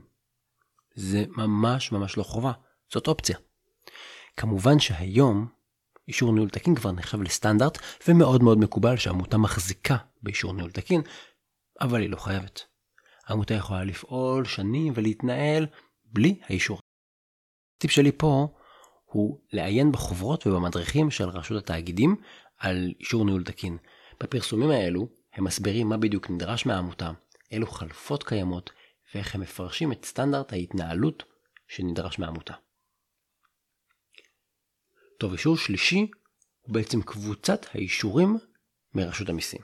זה 0.96 1.26
ממש 1.30 1.92
ממש 1.92 2.18
לא 2.18 2.24
חובה, 2.24 2.52
זאת 2.94 3.08
אופציה. 3.08 3.38
כמובן 4.38 4.80
שהיום 4.80 5.48
אישור 6.08 6.34
ניהול 6.34 6.50
תקין 6.50 6.76
כבר 6.76 6.92
נחשב 6.92 7.22
לסטנדרט 7.22 7.78
ומאוד 8.08 8.44
מאוד 8.44 8.58
מקובל 8.58 8.98
שעמותה 8.98 9.38
מחזיקה 9.38 9.98
באישור 10.22 10.54
ניהול 10.54 10.72
תקין, 10.72 11.02
אבל 11.82 12.02
היא 12.02 12.10
לא 12.10 12.18
חייבת. 12.18 12.62
העמותה 13.28 13.54
יכולה 13.54 13.84
לפעול 13.84 14.46
שנים 14.46 14.94
ולהתנהל 14.96 15.68
בלי 16.06 16.40
האישור. 16.44 16.80
הטיפ 17.78 17.92
שלי 17.92 18.12
פה 18.18 18.48
הוא 19.06 19.40
לעיין 19.54 19.92
בחוברות 19.92 20.48
ובמדריכים 20.48 21.12
של 21.12 21.30
רשות 21.30 21.64
התאגידים 21.64 22.16
על 22.58 22.94
אישור 23.00 23.26
ניהול 23.26 23.44
תקין. 23.44 23.78
בפרסומים 24.20 24.70
האלו 24.70 25.08
הם 25.36 25.44
מסבירים 25.44 25.90
מה 25.90 25.98
בדיוק 25.98 26.30
נדרש 26.30 26.66
מהעמותה, 26.66 27.12
אילו 27.52 27.68
חלופות 27.68 28.24
קיימות 28.24 28.72
ואיך 29.14 29.36
הם 29.36 29.42
מפרשים 29.42 29.92
את 29.92 30.06
סטנדרט 30.06 30.54
ההתנהלות 30.54 31.24
שנדרש 31.68 32.20
מהעמותה. 32.20 32.54
טוב, 35.20 35.32
אישור 35.32 35.58
שלישי 35.58 36.08
הוא 36.62 36.74
בעצם 36.74 37.02
קבוצת 37.02 37.66
האישורים 37.74 38.38
מרשות 38.94 39.30
המיסים. 39.30 39.62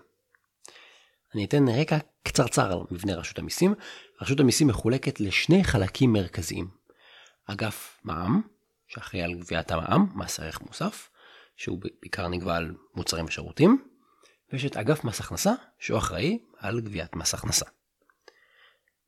אני 1.36 1.46
אתן 1.46 1.70
רקע 1.70 1.98
קצרצר 2.24 2.72
על 2.72 2.80
מבנה 2.92 3.16
רשות 3.16 3.40
המיסים. 3.40 3.74
רשות 4.22 4.40
המיסים 4.40 4.68
מחולקת 4.68 5.20
לשני 5.20 5.64
חלקים 5.64 6.14
מרכזיים. 6.14 6.68
אגף 7.46 8.00
מע"מ, 8.04 8.42
שאחראי 8.88 9.24
על 9.24 9.34
גביית 9.34 9.72
המע"מ, 9.72 10.06
מס 10.16 10.40
ערך 10.40 10.62
מוסף, 10.62 11.10
שהוא 11.56 11.82
בעיקר 12.02 12.28
נגבה 12.28 12.58
על 12.58 12.76
מוצרים 12.96 13.26
ושירותים, 13.26 13.91
ויש 14.52 14.66
את 14.66 14.78
אגף 14.78 15.04
מס 15.04 15.20
הכנסה, 15.20 15.52
שהוא 15.80 15.98
אחראי 15.98 16.40
על 16.58 16.82
גביית 16.82 17.16
מס 17.16 17.34
הכנסה. 17.34 17.66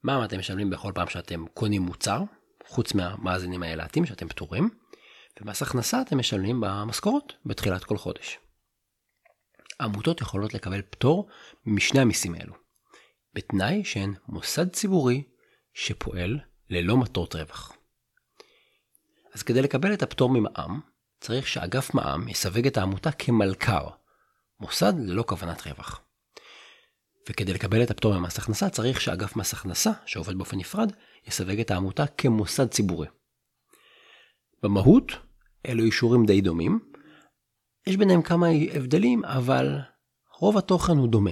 מע"מ 0.04 0.24
אתם 0.24 0.40
משלמים 0.40 0.70
בכל 0.70 0.92
פעם 0.96 1.08
שאתם 1.08 1.46
קונים 1.54 1.82
מוצר, 1.82 2.22
חוץ 2.68 2.94
מהמאזינים 2.94 3.64
האילתיים 3.64 4.06
שאתם 4.06 4.28
פטורים, 4.28 4.70
ומס 5.42 5.62
הכנסה 5.62 6.02
אתם 6.02 6.18
משלמים 6.18 6.62
במשכורות 6.62 7.34
בתחילת 7.46 7.84
כל 7.84 7.98
חודש. 7.98 8.40
עמותות 9.82 10.22
יכולות 10.22 10.54
לקבל 10.54 10.82
פטור 10.82 11.30
משני 11.66 12.02
המיסים 12.02 12.36
האלו, 12.36 12.54
בתנאי 13.34 13.84
שהן 13.84 14.14
מוסד 14.28 14.70
ציבורי 14.70 15.24
שפועל 15.74 16.40
ללא 16.70 16.98
מטרות 16.98 17.36
רווח. 17.36 17.74
אז 19.34 19.44
כדי 19.44 19.62
לקבל 19.62 19.94
את 19.94 20.04
הפטור 20.04 20.30
ממע"מ, 20.30 20.80
צריך 21.20 21.48
שאגף 21.48 21.94
מע"מ 21.94 22.28
יסווג 22.28 22.68
את 22.68 22.78
העמותה 22.78 23.12
כמלכ"ר, 23.12 23.90
מוסד 24.64 24.94
ללא 24.98 25.24
כוונת 25.28 25.68
רווח. 25.68 26.02
וכדי 27.30 27.54
לקבל 27.54 27.84
את 27.84 27.92
הפטור 27.92 28.20
ממס 28.20 28.40
הכנסה 28.40 28.70
צריך 28.70 29.02
שאגף 29.02 29.36
מס 29.36 29.54
הכנסה, 29.54 29.92
שעובד 30.06 30.38
באופן 30.38 30.58
נפרד, 30.58 30.92
יסווג 31.28 31.60
את 31.60 31.72
העמותה 31.72 32.08
כמוסד 32.08 32.68
ציבורי. 32.68 33.08
במהות, 34.64 35.12
אלו 35.66 35.84
אישורים 35.84 36.26
די 36.26 36.42
דומים. 36.42 36.80
יש 37.88 37.98
ביניהם 37.98 38.22
כמה 38.22 38.48
הבדלים, 38.74 39.26
אבל 39.26 39.80
רוב 40.40 40.58
התוכן 40.58 40.98
הוא 40.98 41.08
דומה. 41.08 41.32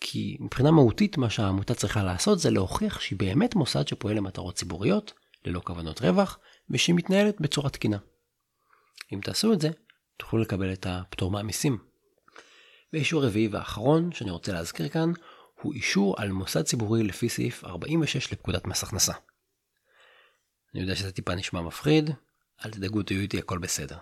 כי 0.00 0.36
מבחינה 0.40 0.70
מהותית 0.70 1.18
מה 1.18 1.30
שהעמותה 1.30 1.74
צריכה 1.74 2.02
לעשות 2.02 2.38
זה 2.38 2.50
להוכיח 2.50 3.00
שהיא 3.00 3.18
באמת 3.18 3.54
מוסד 3.54 3.88
שפועל 3.88 4.16
למטרות 4.16 4.54
ציבוריות, 4.54 5.12
ללא 5.44 5.60
כוונות 5.64 6.00
רווח, 6.00 6.38
ושהיא 6.70 6.96
מתנהלת 6.96 7.40
בצורה 7.40 7.70
תקינה. 7.70 7.98
אם 9.12 9.20
תעשו 9.22 9.52
את 9.52 9.60
זה, 9.60 9.68
תוכלו 10.16 10.38
לקבל 10.38 10.72
את 10.72 10.86
הפטור 10.88 11.30
מהמיסים. 11.30 11.87
ואישור 12.92 13.24
רביעי 13.24 13.48
ואחרון 13.48 14.12
שאני 14.12 14.30
רוצה 14.30 14.52
להזכיר 14.52 14.88
כאן, 14.88 15.12
הוא 15.62 15.74
אישור 15.74 16.14
על 16.18 16.32
מוסד 16.32 16.62
ציבורי 16.62 17.02
לפי 17.02 17.28
סעיף 17.28 17.64
46 17.64 18.32
לפקודת 18.32 18.66
מס 18.66 18.82
הכנסה. 18.82 19.12
אני 20.74 20.82
יודע 20.82 20.96
שזה 20.96 21.12
טיפה 21.12 21.34
נשמע 21.34 21.60
מפחיד, 21.60 22.10
אל 22.64 22.70
תדאגו, 22.70 23.02
תהיו 23.02 23.20
איתי, 23.20 23.38
הכל 23.38 23.58
בסדר. 23.58 23.96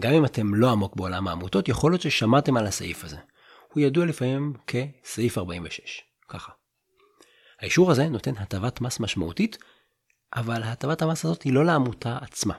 גם 0.00 0.12
אם 0.12 0.24
אתם 0.24 0.54
לא 0.54 0.70
עמוק 0.70 0.96
בעולם 0.96 1.28
העמותות, 1.28 1.68
יכול 1.68 1.92
להיות 1.92 2.02
ששמעתם 2.02 2.56
על 2.56 2.66
הסעיף 2.66 3.04
הזה. 3.04 3.16
הוא 3.72 3.82
ידוע 3.82 4.06
לפעמים 4.06 4.54
כסעיף 4.66 5.38
46, 5.38 6.02
ככה. 6.28 6.52
האישור 7.60 7.90
הזה 7.90 8.08
נותן 8.08 8.36
הטבת 8.36 8.80
מס 8.80 9.00
משמעותית, 9.00 9.58
אבל 10.36 10.62
הטבת 10.62 11.02
המס 11.02 11.24
הזאת 11.24 11.42
היא 11.42 11.52
לא 11.52 11.64
לעמותה 11.64 12.18
עצמה. 12.20 12.54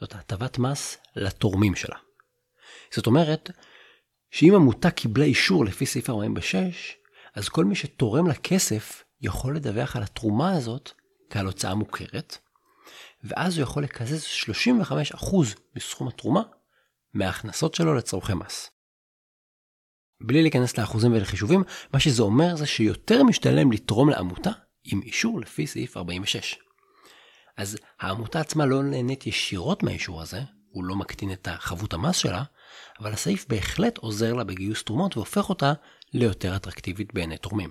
זאת 0.00 0.14
הטבת 0.14 0.58
מס 0.58 0.98
לתורמים 1.16 1.74
שלה. 1.74 1.96
זאת 2.94 3.06
אומרת, 3.06 3.50
שאם 4.32 4.54
עמותה 4.54 4.90
קיבלה 4.90 5.24
אישור 5.24 5.64
לפי 5.64 5.86
סעיף 5.86 6.10
46, 6.10 6.96
אז 7.34 7.48
כל 7.48 7.64
מי 7.64 7.74
שתורם 7.74 8.26
לה 8.26 8.34
כסף 8.34 9.04
יכול 9.20 9.56
לדווח 9.56 9.96
על 9.96 10.02
התרומה 10.02 10.52
הזאת 10.52 10.90
כעל 11.30 11.46
הוצאה 11.46 11.74
מוכרת, 11.74 12.38
ואז 13.24 13.58
הוא 13.58 13.62
יכול 13.62 13.82
לקזז 13.82 14.24
35% 14.24 15.26
מסכום 15.76 16.08
התרומה 16.08 16.42
מההכנסות 17.14 17.74
שלו 17.74 17.94
לצורכי 17.94 18.34
מס. 18.34 18.70
בלי 20.20 20.42
להיכנס 20.42 20.78
לאחוזים 20.78 21.12
ולחישובים, 21.12 21.62
מה 21.92 22.00
שזה 22.00 22.22
אומר 22.22 22.56
זה 22.56 22.66
שיותר 22.66 23.22
משתלם 23.22 23.72
לתרום 23.72 24.10
לעמותה 24.10 24.50
עם 24.84 25.02
אישור 25.02 25.40
לפי 25.40 25.66
סעיף 25.66 25.96
46. 25.96 26.58
אז 27.56 27.78
העמותה 28.00 28.40
עצמה 28.40 28.66
לא 28.66 28.82
נהנית 28.82 29.26
ישירות 29.26 29.82
מהאישור 29.82 30.22
הזה, 30.22 30.40
הוא 30.70 30.84
לא 30.84 30.96
מקטין 30.96 31.32
את 31.32 31.48
חבות 31.58 31.92
המס 31.92 32.16
שלה, 32.16 32.42
אבל 33.00 33.12
הסעיף 33.12 33.46
בהחלט 33.48 33.98
עוזר 33.98 34.32
לה 34.32 34.44
בגיוס 34.44 34.82
תרומות 34.82 35.16
והופך 35.16 35.48
אותה 35.48 35.72
ליותר 36.12 36.56
אטרקטיבית 36.56 37.14
בעיני 37.14 37.38
תורמים. 37.38 37.70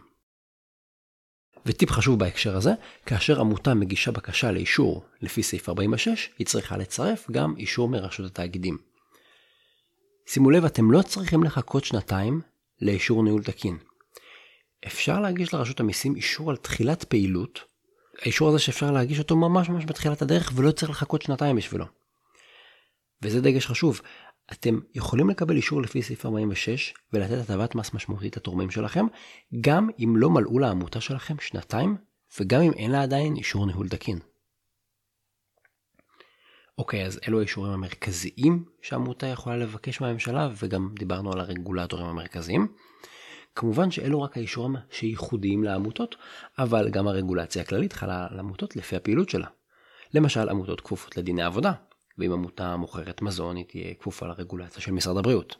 וטיפ 1.65 1.91
חשוב 1.91 2.19
בהקשר 2.19 2.55
הזה, 2.55 2.71
כאשר 3.05 3.39
עמותה 3.39 3.73
מגישה 3.73 4.11
בקשה 4.11 4.51
לאישור 4.51 5.05
לפי 5.21 5.43
סעיף 5.43 5.69
46, 5.69 6.29
היא 6.39 6.47
צריכה 6.47 6.77
לצרף 6.77 7.31
גם 7.31 7.53
אישור 7.57 7.89
מרשות 7.89 8.25
התאגידים. 8.25 8.77
שימו 10.27 10.51
לב, 10.51 10.65
אתם 10.65 10.91
לא 10.91 11.01
צריכים 11.01 11.43
לחכות 11.43 11.85
שנתיים 11.85 12.41
לאישור 12.81 13.23
ניהול 13.23 13.43
תקין. 13.43 13.77
אפשר 14.87 15.19
להגיש 15.19 15.53
לרשות 15.53 15.79
המיסים 15.79 16.15
אישור 16.15 16.49
על 16.49 16.57
תחילת 16.57 17.03
פעילות, 17.03 17.59
האישור 18.21 18.49
הזה 18.49 18.59
שאפשר 18.59 18.91
להגיש 18.91 19.19
אותו 19.19 19.35
ממש 19.35 19.69
ממש 19.69 19.85
בתחילת 19.85 20.21
הדרך 20.21 20.51
ולא 20.55 20.71
צריך 20.71 20.89
לחכות 20.89 21.21
שנתיים 21.21 21.55
בשבילו. 21.55 21.85
וזה 23.21 23.41
דגש 23.41 23.65
חשוב, 23.65 24.01
אתם 24.51 24.79
יכולים 24.95 25.29
לקבל 25.29 25.55
אישור 25.55 25.81
לפי 25.81 26.01
סעיף 26.01 26.25
46 26.25 26.93
ולתת 27.13 27.37
הטבת 27.37 27.75
מס 27.75 27.93
משמעותית 27.93 28.37
לתורמים 28.37 28.71
שלכם, 28.71 29.05
גם 29.61 29.89
אם 29.99 30.13
לא 30.17 30.29
מלאו 30.29 30.59
לעמותה 30.59 31.01
שלכם 31.01 31.35
שנתיים, 31.39 31.97
וגם 32.39 32.61
אם 32.61 32.73
אין 32.73 32.91
לה 32.91 33.03
עדיין 33.03 33.35
אישור 33.35 33.65
ניהול 33.65 33.89
תקין. 33.89 34.19
אוקיי, 36.77 37.05
אז 37.05 37.19
אלו 37.27 37.39
האישורים 37.39 37.73
המרכזיים 37.73 38.65
שהעמותה 38.81 39.27
יכולה 39.27 39.57
לבקש 39.57 40.01
מהממשלה, 40.01 40.49
וגם 40.63 40.89
דיברנו 40.99 41.33
על 41.33 41.39
הרגולטורים 41.39 42.05
המרכזיים. 42.05 42.67
כמובן 43.55 43.91
שאלו 43.91 44.21
רק 44.21 44.37
האישורים 44.37 44.75
שייחודיים 44.89 45.63
לעמותות, 45.63 46.15
אבל 46.59 46.89
גם 46.89 47.07
הרגולציה 47.07 47.61
הכללית 47.61 47.93
חלה 47.93 48.27
על 48.29 48.39
עמותות 48.39 48.75
לפי 48.75 48.95
הפעילות 48.95 49.29
שלה. 49.29 49.47
למשל, 50.13 50.49
עמותות 50.49 50.81
כפופות 50.81 51.17
לדיני 51.17 51.43
עבודה, 51.43 51.71
ואם 52.17 52.31
עמותה 52.31 52.77
מוכרת 52.77 53.21
מזון 53.21 53.55
היא 53.55 53.65
תהיה 53.65 53.93
כפופה 53.93 54.27
לרגולציה 54.27 54.81
של 54.81 54.91
משרד 54.91 55.17
הבריאות. 55.17 55.55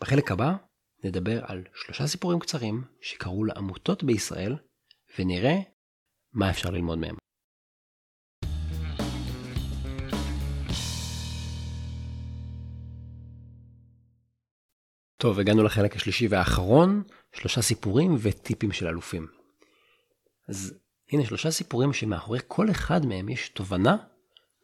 בחלק 0.00 0.30
הבא 0.30 0.56
נדבר 1.04 1.44
על 1.44 1.64
שלושה 1.74 2.06
סיפורים 2.06 2.38
קצרים 2.38 2.84
שקרו 3.00 3.44
לעמותות 3.44 4.04
בישראל, 4.04 4.56
ונראה 5.18 5.56
מה 6.32 6.50
אפשר 6.50 6.70
ללמוד 6.70 6.98
מהם. 6.98 7.16
טוב, 15.20 15.38
הגענו 15.38 15.62
לחלק 15.62 15.96
השלישי 15.96 16.28
והאחרון, 16.28 17.02
שלושה 17.32 17.62
סיפורים 17.62 18.16
וטיפים 18.22 18.72
של 18.72 18.86
אלופים. 18.86 19.26
אז 20.48 20.74
הנה 21.12 21.26
שלושה 21.26 21.50
סיפורים 21.50 21.92
שמאחורי 21.92 22.38
כל 22.48 22.70
אחד 22.70 23.06
מהם 23.06 23.28
יש 23.28 23.48
תובנה 23.48 23.96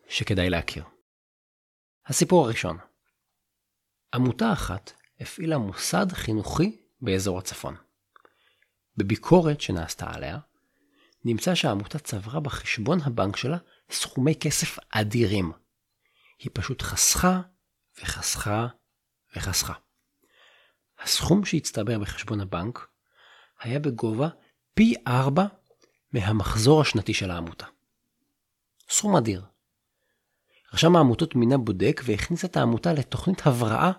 שכדאי 0.09 0.51
להכיר. 0.51 0.85
הסיפור 2.07 2.45
הראשון 2.45 2.79
עמותה 4.15 4.53
אחת 4.53 4.93
הפעילה 5.21 5.59
מוסד 5.59 6.07
חינוכי 6.13 6.83
באזור 7.01 7.39
הצפון. 7.39 7.77
בביקורת 8.97 9.61
שנעשתה 9.61 10.07
עליה, 10.15 10.39
נמצא 11.25 11.55
שהעמותה 11.55 11.99
צברה 11.99 12.41
בחשבון 12.41 12.99
הבנק 13.03 13.37
שלה 13.37 13.57
סכומי 13.91 14.35
כסף 14.35 14.79
אדירים. 14.91 15.53
היא 16.39 16.51
פשוט 16.53 16.83
חסכה 16.83 17.41
וחסכה 18.03 18.67
וחסכה. 19.37 19.75
הסכום 20.99 21.45
שהצטבר 21.45 21.99
בחשבון 21.99 22.41
הבנק 22.41 22.87
היה 23.61 23.79
בגובה 23.79 24.29
פי 24.75 24.95
ארבע 25.07 25.45
מהמחזור 26.13 26.81
השנתי 26.81 27.15
של 27.15 27.31
העמותה. 27.31 27.67
סכום 28.89 29.17
אדיר. 29.17 29.54
רשם 30.75 30.97
העמותות 30.97 31.35
מינה 31.35 31.59
בודק 31.59 32.01
והכניס 32.05 32.45
את 32.45 32.57
העמותה 32.57 32.93
לתוכנית 32.93 33.47
הבראה 33.47 33.93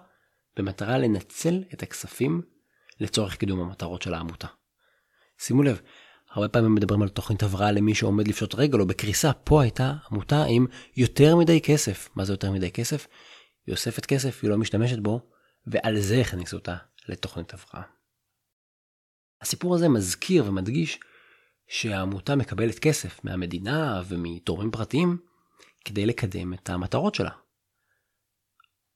במטרה 0.58 0.98
לנצל 0.98 1.64
את 1.74 1.84
הכספים 1.84 2.42
לצורך 3.00 3.36
קידום 3.36 3.60
המטרות 3.60 4.02
של 4.02 4.14
העמותה. 4.14 4.48
שימו 5.38 5.64
לב, 5.64 5.82
הרבה 6.32 6.48
פעמים 6.48 6.76
מדברים 6.76 7.02
על 7.02 7.10
תוכנית 7.10 7.44
הבראה 7.44 7.72
למי 7.72 7.96
שעומד 7.96 8.28
לפשוט 8.28 8.56
רגל 8.56 8.80
או 8.80 8.88
בקריסה, 8.88 9.34
פה 9.34 9.62
הייתה 9.62 9.94
עמותה 10.12 10.44
עם 10.44 10.68
יותר 10.98 11.36
מדי 11.36 11.62
כסף. 11.62 12.10
מה 12.16 12.26
זה 12.26 12.34
יותר 12.34 12.52
מדי 12.52 12.72
כסף? 12.72 13.08
היא 13.68 13.74
אוספת 13.74 14.06
כסף, 14.06 14.40
היא 14.44 14.50
לא 14.50 14.58
משתמשת 14.58 15.00
בו, 15.00 15.20
ועל 15.68 16.00
זה 16.00 16.22
הכניסו 16.22 16.58
אותה 16.58 16.76
לתוכנית 17.10 17.54
הבראה. 17.54 17.84
הסיפור 19.42 19.76
הזה 19.76 19.90
מזכיר 19.90 20.46
ומדגיש 20.48 21.00
שהעמותה 21.68 22.36
מקבלת 22.36 22.80
כסף 22.80 23.20
מהמדינה 23.24 24.02
ומתורמים 24.08 24.72
פרטיים 24.72 25.18
כדי 25.86 26.06
לקדם 26.06 26.54
את 26.54 26.70
המטרות 26.70 27.16
שלה. 27.16 27.32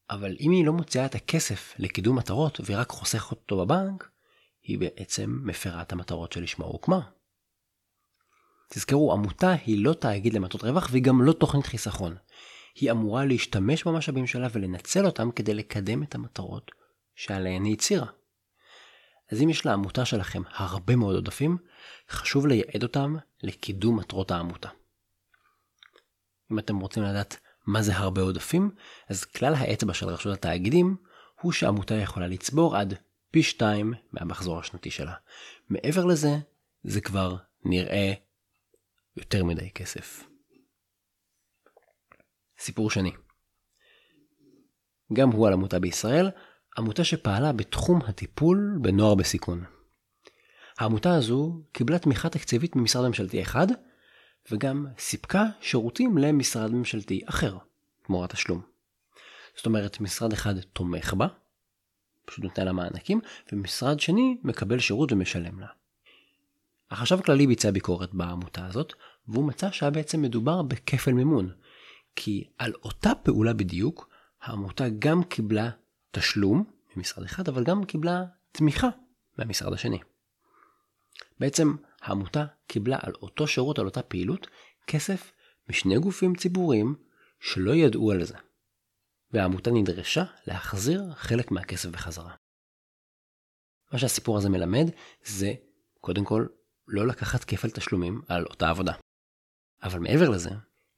אבל 0.10 0.36
אם 0.40 0.52
היא 0.52 0.66
לא 0.66 0.74
מוציאה 0.74 1.06
את 1.06 1.16
הכסף 1.16 1.74
לקידום 1.80 2.18
מטרות 2.18 2.60
והיא 2.64 2.78
רק 2.78 2.90
חוסכת 2.90 3.32
אותו 3.32 3.66
בבנק, 3.66 4.10
היא 4.64 4.80
בעצם 4.80 5.40
מפרה 5.44 5.82
את 5.82 5.92
המטרות 5.92 6.32
שלשמה 6.32 6.66
הוקמה. 6.66 7.02
תזכרו, 8.70 9.14
עמותה 9.14 9.52
היא 9.52 9.84
לא 9.86 9.94
תאגיד 9.94 10.34
למטרות 10.34 10.64
רווח 10.64 10.88
והיא 10.92 11.04
גם 11.04 11.22
לא 11.22 11.34
תוכנית 11.34 11.66
חיסכון. 11.66 12.16
היא 12.76 12.92
אמורה 12.92 13.26
להשתמש 13.26 13.84
במשאבים 13.84 14.28
שלה 14.28 14.48
ולנצל 14.54 15.06
אותם 15.06 15.32
כדי 15.32 15.54
לקדם 15.54 16.04
את 16.04 16.16
המטרות 16.16 16.72
שעליהן 17.16 17.64
היא 17.64 17.74
הצהירה. 17.74 18.08
אז 19.32 19.42
אם 19.42 19.50
יש 19.50 19.66
לעמותה 19.66 20.06
שלכם 20.06 20.42
הרבה 20.48 20.96
מאוד 20.96 21.16
עודפים, 21.16 21.58
חשוב 22.10 22.48
לייעד 22.48 22.84
אותם 22.84 23.16
לקידום 23.44 24.00
מטרות 24.00 24.32
העמותה. 24.32 24.70
אם 26.52 26.60
אתם 26.60 26.80
רוצים 26.80 27.04
לדעת 27.04 27.38
מה 27.66 27.82
זה 27.82 27.96
הרבה 27.96 28.22
עודפים, 28.22 28.72
אז 29.10 29.26
כלל 29.26 29.54
האצבע 29.56 29.94
של 29.94 30.10
רשות 30.10 30.34
התאגידים 30.34 30.96
הוא 31.42 31.52
שעמותה 31.52 31.96
יכולה 31.96 32.28
לצבור 32.28 32.78
עד 32.78 32.94
פי 33.32 33.44
2 33.44 33.94
מהמחזור 34.12 34.60
השנתי 34.60 34.92
שלה. 34.92 35.14
מעבר 35.70 36.06
לזה, 36.06 36.30
זה 36.84 37.02
כבר 37.02 37.36
נראה 37.64 38.14
יותר 39.18 39.44
מדי 39.44 39.70
כסף. 39.70 40.24
סיפור 42.60 42.90
שני 42.90 43.12
גם 45.14 45.30
הוא 45.30 45.48
על 45.48 45.54
עמותה 45.54 45.80
בישראל, 45.80 46.30
עמותה 46.78 47.04
שפעלה 47.04 47.54
בתחום 47.54 48.02
הטיפול 48.08 48.78
בנוער 48.82 49.16
בסיכון. 49.16 49.64
העמותה 50.78 51.16
הזו 51.16 51.64
קיבלה 51.72 52.00
תמיכה 52.00 52.30
תקציבית 52.30 52.76
ממשרד 52.76 53.08
ממשלתי 53.08 53.42
אחד, 53.42 53.68
וגם 54.52 54.88
סיפקה 54.98 55.46
שירותים 55.62 56.18
למשרד 56.18 56.72
ממשלתי 56.72 57.22
אחר, 57.26 57.58
תמורת 58.06 58.32
תשלום. 58.32 58.62
זאת 59.56 59.66
אומרת, 59.66 60.02
משרד 60.02 60.34
אחד 60.34 60.60
תומך 60.60 61.14
בה, 61.14 61.28
פשוט 62.26 62.44
נותן 62.44 62.66
לה 62.66 62.72
מענקים, 62.72 63.22
ומשרד 63.52 64.00
שני 64.00 64.38
מקבל 64.44 64.80
שירות 64.80 65.12
ומשלם 65.12 65.60
לה. 65.60 65.68
החשב 66.92 67.20
הכללי 67.20 67.48
ביצע 67.48 67.72
ביקורת 67.72 68.14
בעמותה 68.14 68.66
הזאת, 68.66 68.94
והוא 69.28 69.46
מצא 69.46 69.72
שהיה 69.72 69.92
בעצם 69.92 70.22
מדובר 70.22 70.62
בכפל 70.62 71.12
מימון, 71.12 71.52
כי 72.16 72.50
על 72.58 72.74
אותה 72.84 73.12
פעולה 73.24 73.54
בדיוק, 73.54 74.10
העמותה 74.42 74.90
גם 75.00 75.24
קיבלה 75.24 75.70
תשלום 76.12 76.64
ממשרד 76.96 77.24
אחד, 77.24 77.48
אבל 77.48 77.64
גם 77.64 77.86
קיבלה 77.86 78.24
תמיכה 78.52 78.90
מהמשרד 79.38 79.74
השני. 79.74 80.00
בעצם 81.40 81.76
העמותה 82.02 82.46
קיבלה 82.68 82.98
על 83.02 83.14
אותו 83.22 83.48
שירות, 83.48 83.80
על 83.80 83.86
אותה 83.86 84.02
פעילות, 84.02 84.48
כסף 84.88 85.32
משני 85.70 86.00
גופים 86.00 86.36
ציבוריים 86.36 86.96
שלא 87.40 87.76
ידעו 87.76 88.12
על 88.12 88.24
זה. 88.24 88.36
והעמותה 89.32 89.72
נדרשה 89.72 90.24
להחזיר 90.48 91.04
חלק 91.14 91.52
מהכסף 91.52 91.90
בחזרה. 91.90 92.36
מה 93.92 94.00
שהסיפור 94.00 94.38
הזה 94.38 94.50
מלמד 94.50 94.86
זה, 95.24 95.54
קודם 96.02 96.26
כל, 96.26 96.46
לא 96.88 97.08
לקחת 97.08 97.44
כפל 97.44 97.70
תשלומים 97.70 98.22
על 98.28 98.46
אותה 98.46 98.70
עבודה. 98.70 98.94
אבל 99.84 100.00
מעבר 100.00 100.30
לזה, 100.30 100.50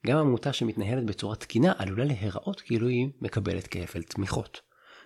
גם 0.06 0.18
עמותה 0.18 0.52
שמתנהלת 0.52 1.06
בצורה 1.06 1.36
תקינה 1.36 1.72
עלולה 1.78 2.04
להיראות 2.04 2.60
כאילו 2.60 2.88
היא 2.88 3.08
מקבלת 3.20 3.66
כפל 3.66 4.02
תמיכות. 4.02 4.60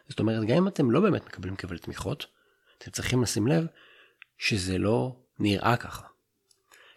זאת 0.08 0.20
אומרת, 0.20 0.44
גם 0.44 0.56
אם 0.56 0.68
אתם 0.68 0.90
לא 0.90 1.00
באמת 1.00 1.26
מקבלים 1.26 1.56
כפל 1.56 1.78
תמיכות, 1.78 2.26
אתם 2.78 2.90
צריכים 2.90 3.22
לשים 3.22 3.46
לב 3.46 3.66
שזה 4.38 4.78
לא 4.78 5.16
נראה 5.38 5.76
ככה. 5.76 6.06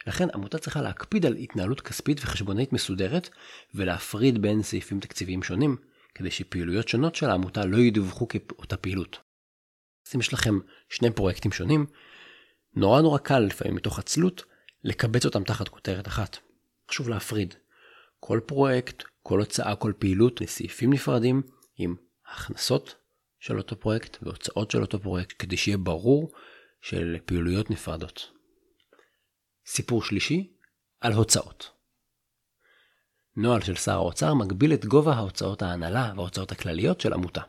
לכן 0.08 0.28
עמותה 0.34 0.58
צריכה 0.58 0.82
להקפיד 0.82 1.26
על 1.26 1.36
התנהלות 1.36 1.82
כספית 1.82 2.18
וחשבונאית 2.22 2.74
מסודרת 2.74 3.30
ולהפריד 3.76 4.42
בין 4.42 4.64
סעיפים 4.64 5.00
תקציביים 5.00 5.44
שונים, 5.44 5.78
כדי 6.16 6.32
שפעילויות 6.32 6.88
שונות 6.88 7.16
של 7.16 7.30
העמותה 7.30 7.66
לא 7.66 7.78
ידווחו 7.78 8.28
כאותה 8.28 8.78
פעילות. 8.78 9.20
אז 10.08 10.16
אם 10.16 10.20
יש 10.20 10.34
לכם 10.34 10.60
שני 10.90 11.12
פרויקטים 11.12 11.52
שונים, 11.52 11.86
נורא 12.76 13.02
נורא 13.02 13.18
קל 13.18 13.40
לפעמים 13.40 13.76
מתוך 13.76 14.00
עצלות 14.00 14.44
לקבץ 14.84 15.26
אותם 15.26 15.44
תחת 15.44 15.68
כותרת 15.68 16.08
אחת. 16.08 16.38
חשוב 16.90 17.10
להפריד. 17.10 17.56
כל 18.20 18.40
פרויקט, 18.46 19.04
כל 19.24 19.40
הוצאה, 19.40 19.76
כל 19.76 19.94
פעילות 20.00 20.42
לסעיפים 20.42 20.94
נפרדים 20.94 21.42
עם 21.78 21.96
הכנסות 22.34 22.96
של 23.40 23.58
אותו 23.58 23.80
פרויקט 23.80 24.18
והוצאות 24.22 24.72
של 24.72 24.82
אותו 24.82 25.00
פרויקט 25.00 25.36
כדי 25.40 25.58
שיהיה 25.58 25.78
ברור 25.78 26.32
של 26.82 27.18
פעילויות 27.26 27.70
נפרדות. 27.70 28.32
סיפור 29.66 30.04
שלישי 30.04 30.54
על 31.02 31.14
הוצאות. 31.14 31.72
נוהל 33.36 33.62
של 33.62 33.76
שר 33.76 33.92
האוצר 33.92 34.34
מגביל 34.34 34.74
את 34.74 34.86
גובה 34.86 35.14
ההוצאות 35.14 35.62
ההנהלה 35.62 36.14
וההוצאות 36.16 36.52
הכלליות 36.52 37.02
של 37.02 37.14
עמותה. 37.14 37.42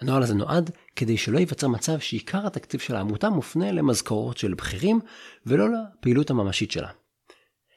הנוהל 0.00 0.22
הזה 0.22 0.34
נועד 0.34 0.70
כדי 0.96 1.18
שלא 1.18 1.38
ייווצר 1.38 1.68
מצב 1.68 1.98
שעיקר 1.98 2.46
התקציב 2.46 2.80
של 2.80 2.96
העמותה 2.96 3.30
מופנה 3.30 3.72
למזכורות 3.72 4.38
של 4.38 4.54
בכירים 4.54 5.00
ולא 5.46 5.66
לפעילות 5.68 6.30
הממשית 6.30 6.70
שלה. 6.70 6.90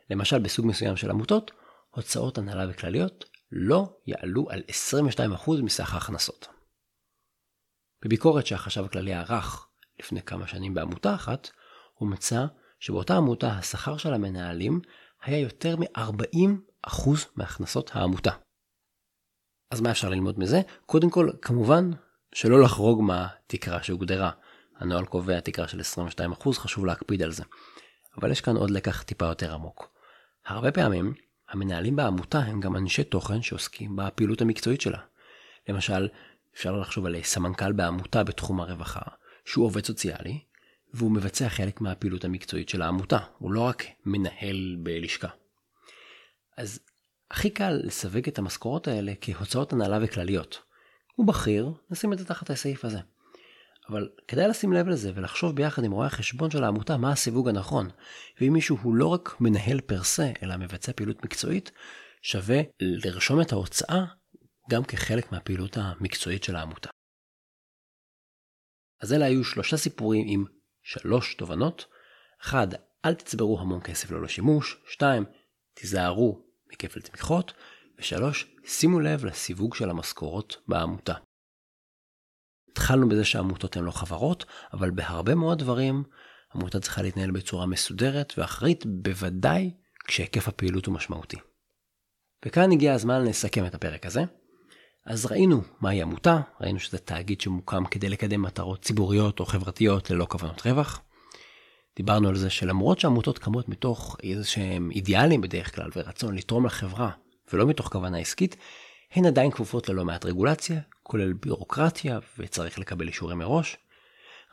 למשל 0.10 0.40
בסוג 0.40 0.66
מסוים 0.66 0.98
של 0.98 1.10
עמותות, 1.10 1.52
הוצאות 1.90 2.38
הנהלה 2.38 2.72
וכלליות 2.72 3.26
לא 3.52 3.98
יעלו 4.08 4.50
על 4.50 4.64
22% 5.48 5.52
מסך 5.64 5.94
ההכנסות. 5.94 6.48
בביקורת 8.06 8.48
שהחשב 8.48 8.84
הכללי 8.84 9.14
ערך 9.14 9.67
לפני 10.00 10.22
כמה 10.22 10.48
שנים 10.48 10.74
בעמותה 10.74 11.16
אחת, 11.16 11.50
הוא 11.94 12.10
מצא 12.10 12.46
שבאותה 12.80 13.18
עמותה 13.18 13.52
השכר 13.52 13.98
של 13.98 14.14
המנהלים 14.14 14.82
היה 15.24 15.40
יותר 15.40 15.76
מ-40% 15.76 17.10
מהכנסות 17.36 17.92
העמותה. 17.94 18.32
אז 19.72 19.82
מה 19.82 19.92
אפשר 19.92 20.10
ללמוד 20.10 20.40
מזה? 20.40 20.62
קודם 20.86 21.10
כל, 21.10 21.30
כמובן 21.42 21.92
שלא 22.34 22.62
לחרוג 22.62 23.02
מהתקרה 23.02 23.84
שהוגדרה. 23.84 24.32
הנוהל 24.76 25.06
קובע 25.06 25.40
תקרה 25.40 25.68
של 25.68 25.80
22%, 25.80 26.54
חשוב 26.54 26.86
להקפיד 26.86 27.22
על 27.22 27.32
זה. 27.32 27.44
אבל 28.18 28.32
יש 28.32 28.42
כאן 28.42 28.58
עוד 28.58 28.70
לקח 28.70 29.04
טיפה 29.04 29.26
יותר 29.26 29.54
עמוק. 29.54 29.92
הרבה 30.46 30.72
פעמים, 30.72 31.14
המנהלים 31.50 31.96
בעמותה 31.96 32.40
הם 32.40 32.60
גם 32.60 32.76
אנשי 32.76 33.04
תוכן 33.04 33.42
שעוסקים 33.42 33.96
בפעילות 33.96 34.42
המקצועית 34.42 34.82
שלה. 34.82 35.00
למשל, 35.70 36.08
אפשר 36.54 36.72
לחשוב 36.72 37.06
על 37.06 37.16
סמנכ"ל 37.24 37.72
בעמותה 37.72 38.24
בתחום 38.24 38.62
הרווחה, 38.62 39.02
שהוא 39.48 39.66
עובד 39.66 39.86
סוציאלי, 39.86 40.40
והוא 40.94 41.12
מבצע 41.12 41.50
חלק 41.50 41.82
מהפעילות 41.82 42.26
המקצועית 42.26 42.70
של 42.70 42.82
העמותה, 42.82 43.18
הוא 43.38 43.52
לא 43.52 43.62
רק 43.62 43.86
מנהל 44.06 44.78
בלשכה. 44.84 45.28
אז 46.58 46.80
הכי 47.32 47.50
קל 47.50 47.80
לסווג 47.84 48.28
את 48.28 48.40
המשכורות 48.40 48.88
האלה 48.88 49.14
כהוצאות 49.22 49.74
הנהלה 49.74 50.00
וכלליות. 50.02 50.62
הוא 51.16 51.28
בכיר, 51.28 51.72
נשים 51.90 52.14
את 52.14 52.18
זה 52.18 52.26
תחת 52.26 52.50
הסעיף 52.50 52.86
הזה. 52.86 53.00
אבל 53.90 54.10
כדאי 54.28 54.48
לשים 54.48 54.74
לב 54.74 54.88
לזה 54.88 55.12
ולחשוב 55.16 55.56
ביחד 55.56 55.84
עם 55.84 55.92
רואה 55.92 56.08
החשבון 56.08 56.52
של 56.52 56.64
העמותה 56.64 56.98
מה 56.98 57.12
הסיווג 57.12 57.50
הנכון. 57.50 57.90
ואם 58.42 58.54
מישהו 58.54 58.78
הוא 58.82 58.96
לא 58.96 59.08
רק 59.08 59.36
מנהל 59.40 59.82
פר 59.82 60.04
סה, 60.04 60.32
אלא 60.44 60.58
מבצע 60.58 60.92
פעילות 60.96 61.26
מקצועית, 61.26 61.72
שווה 62.22 62.62
לרשום 62.80 63.42
את 63.42 63.52
ההוצאה 63.52 64.06
גם 64.70 64.84
כחלק 64.84 65.32
מהפעילות 65.32 65.78
המקצועית 65.78 66.44
של 66.44 66.56
העמותה. 66.56 66.90
אז 69.02 69.14
אלה 69.14 69.26
היו 69.26 69.44
שלושה 69.44 69.78
סיפורים 69.78 70.26
עם 70.28 70.46
שלוש 70.84 71.36
תובנות. 71.36 71.86
1. 72.42 72.68
אל 73.06 73.14
תצברו 73.14 73.60
המון 73.60 73.82
כסף 73.82 74.12
ללא 74.12 74.28
שימוש. 74.28 74.78
2. 74.88 75.26
תיזהרו 75.74 76.46
מכפל 76.72 77.02
תמיכות. 77.02 77.54
ו-3. 78.00 78.24
שימו 78.66 79.00
לב 79.00 79.26
לסיווג 79.26 79.76
של 79.76 79.90
המשכורות 79.90 80.58
בעמותה. 80.68 81.14
התחלנו 82.72 83.10
בזה 83.10 83.26
שהעמותות 83.26 83.78
הן 83.78 83.84
לא 83.84 83.92
חברות, 83.92 84.46
אבל 84.74 84.92
בהרבה 84.92 85.36
מאוד 85.36 85.60
דברים 85.60 86.04
עמותה 86.56 86.80
צריכה 86.80 87.02
להתנהל 87.02 87.32
בצורה 87.32 87.66
מסודרת 87.66 88.34
ואחראית, 88.38 88.86
בוודאי 88.86 89.72
כשהיקף 90.08 90.48
הפעילות 90.48 90.86
הוא 90.86 90.96
משמעותי. 90.96 91.38
וכאן 92.46 92.72
הגיע 92.72 92.94
הזמן 92.94 93.26
לסכם 93.26 93.66
את 93.66 93.76
הפרק 93.76 94.06
הזה. 94.06 94.22
אז 95.08 95.26
ראינו 95.26 95.62
מהי 95.82 96.02
עמותה, 96.02 96.40
ראינו 96.62 96.80
שזה 96.80 96.98
תאגיד 96.98 97.42
שמוקם 97.42 97.86
כדי 97.86 98.10
לקדם 98.10 98.42
מטרות 98.42 98.82
ציבוריות 98.82 99.40
או 99.40 99.46
חברתיות 99.46 100.10
ללא 100.10 100.26
כוונות 100.30 100.62
רווח. 100.66 101.02
דיברנו 101.96 102.30
על 102.30 102.36
זה 102.36 102.50
שלמרות 102.50 103.00
שעמותות 103.00 103.40
קמות 103.40 103.70
מתוך 103.70 104.18
איזה 104.24 104.44
שהם 104.44 104.92
אידיאלים 104.92 105.42
בדרך 105.42 105.76
כלל 105.76 105.90
ורצון 105.96 106.36
לתרום 106.36 106.66
לחברה 106.66 107.10
ולא 107.54 107.68
מתוך 107.68 107.88
כוונה 107.88 108.18
עסקית, 108.18 108.56
הן 109.14 109.26
עדיין 109.26 109.52
כפופות 109.52 109.90
ללא 109.90 110.06
מעט 110.06 110.26
רגולציה, 110.26 110.80
כולל 111.04 111.34
ביורוקרטיה 111.34 112.20
וצריך 112.38 112.80
לקבל 112.80 113.08
אישורים 113.08 113.38
מראש. 113.38 113.78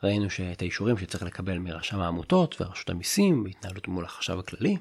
ראינו 0.03 0.29
שאת 0.29 0.61
האישורים 0.61 0.97
שצריך 0.97 1.23
לקבל 1.23 1.57
מרשם 1.57 1.99
העמותות 1.99 2.61
ורשות 2.61 2.89
המיסים 2.89 3.43
בהתנהלות 3.43 3.87
מול 3.87 4.05
החשב 4.05 4.39
הכללי. 4.39 4.77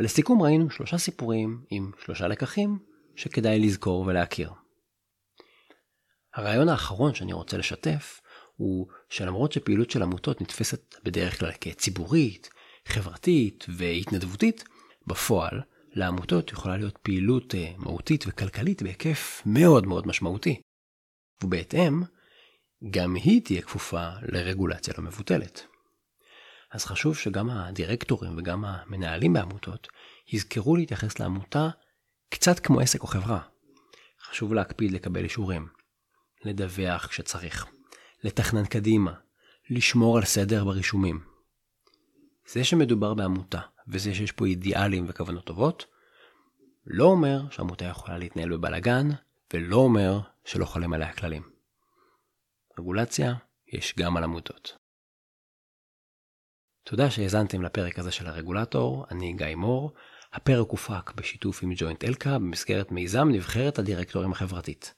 ולסיכום 0.00 0.42
ראינו 0.42 0.70
שלושה 0.70 0.98
סיפורים 0.98 1.60
עם 1.70 1.90
שלושה 2.04 2.28
לקחים 2.28 2.87
שכדאי 3.18 3.58
לזכור 3.58 4.00
ולהכיר. 4.06 4.50
הרעיון 6.34 6.68
האחרון 6.68 7.14
שאני 7.14 7.32
רוצה 7.32 7.56
לשתף 7.56 8.20
הוא 8.56 8.86
שלמרות 9.08 9.52
שפעילות 9.52 9.90
של 9.90 10.02
עמותות 10.02 10.40
נתפסת 10.40 10.94
בדרך 11.04 11.38
כלל 11.38 11.52
כציבורית, 11.60 12.50
חברתית 12.84 13.66
והתנדבותית, 13.68 14.64
בפועל 15.06 15.60
לעמותות 15.92 16.52
יכולה 16.52 16.76
להיות 16.76 16.98
פעילות 17.02 17.54
אה, 17.54 17.72
מהותית 17.76 18.24
וכלכלית 18.28 18.82
בהיקף 18.82 19.42
מאוד 19.46 19.86
מאוד 19.86 20.06
משמעותי. 20.06 20.60
ובהתאם, 21.42 22.02
גם 22.90 23.14
היא 23.14 23.44
תהיה 23.44 23.62
כפופה 23.62 24.08
לרגולציה 24.22 24.94
לא 24.98 25.04
מבוטלת. 25.04 25.66
אז 26.72 26.84
חשוב 26.84 27.16
שגם 27.16 27.50
הדירקטורים 27.50 28.38
וגם 28.38 28.64
המנהלים 28.64 29.32
בעמותות 29.32 29.88
יזכרו 30.32 30.76
להתייחס 30.76 31.18
לעמותה 31.18 31.68
קצת 32.28 32.58
כמו 32.58 32.80
עסק 32.80 33.02
או 33.02 33.06
חברה. 33.06 33.40
חשוב 34.20 34.54
להקפיד 34.54 34.92
לקבל 34.92 35.24
אישורים, 35.24 35.68
לדווח 36.44 37.06
כשצריך, 37.06 37.66
לתכנן 38.24 38.64
קדימה, 38.64 39.14
לשמור 39.70 40.16
על 40.16 40.24
סדר 40.24 40.64
ברישומים. 40.64 41.20
זה 42.52 42.64
שמדובר 42.64 43.14
בעמותה 43.14 43.60
וזה 43.88 44.14
שיש 44.14 44.32
פה 44.32 44.46
אידיאלים 44.46 45.04
וכוונות 45.08 45.44
טובות, 45.44 45.86
לא 46.86 47.04
אומר 47.04 47.50
שעמותה 47.50 47.84
יכולה 47.84 48.18
להתנהל 48.18 48.56
בבלגן, 48.56 49.08
ולא 49.54 49.76
אומר 49.76 50.20
שלא 50.44 50.64
חולם 50.64 50.92
עליה 50.92 51.12
כללים. 51.12 51.42
רגולציה 52.78 53.34
יש 53.72 53.94
גם 53.98 54.16
על 54.16 54.24
עמותות. 54.24 54.76
תודה 56.84 57.10
שהאזנתם 57.10 57.62
לפרק 57.62 57.98
הזה 57.98 58.10
של 58.10 58.26
הרגולטור, 58.26 59.06
אני 59.10 59.32
גיא 59.32 59.54
מור. 59.54 59.92
הפרק 60.32 60.70
הופק 60.70 61.12
בשיתוף 61.16 61.62
עם 61.62 61.72
ג'וינט 61.76 62.04
אלקה 62.04 62.38
במסגרת 62.38 62.92
מיזם 62.92 63.28
נבחרת 63.28 63.78
הדירקטורים 63.78 64.32
החברתית. 64.32 64.94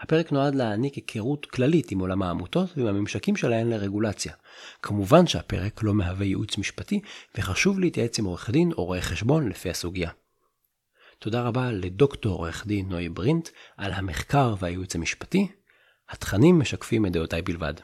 הפרק 0.00 0.32
נועד 0.32 0.54
להעניק 0.54 0.94
היכרות 0.94 1.46
כללית 1.46 1.90
עם 1.90 1.98
עולם 1.98 2.22
העמותות 2.22 2.70
ועם 2.76 2.86
הממשקים 2.86 3.36
שלהן 3.36 3.70
לרגולציה. 3.70 4.32
כמובן 4.82 5.26
שהפרק 5.26 5.82
לא 5.82 5.94
מהווה 5.94 6.26
ייעוץ 6.26 6.58
משפטי, 6.58 7.00
וחשוב 7.38 7.80
להתייעץ 7.80 8.18
עם 8.18 8.24
עורך 8.24 8.50
דין 8.50 8.72
או 8.72 8.84
רואה 8.84 9.00
חשבון 9.00 9.48
לפי 9.48 9.70
הסוגיה. 9.70 10.10
תודה 11.18 11.42
רבה 11.42 11.72
לדוקטור 11.72 12.38
עורך 12.38 12.66
דין 12.66 12.88
נוי 12.88 13.08
ברינט 13.08 13.48
על 13.76 13.92
המחקר 13.92 14.54
והייעוץ 14.58 14.94
המשפטי. 14.94 15.48
התכנים 16.08 16.58
משקפים 16.58 17.06
את 17.06 17.12
דעותיי 17.12 17.42
בלבד. 17.42 17.74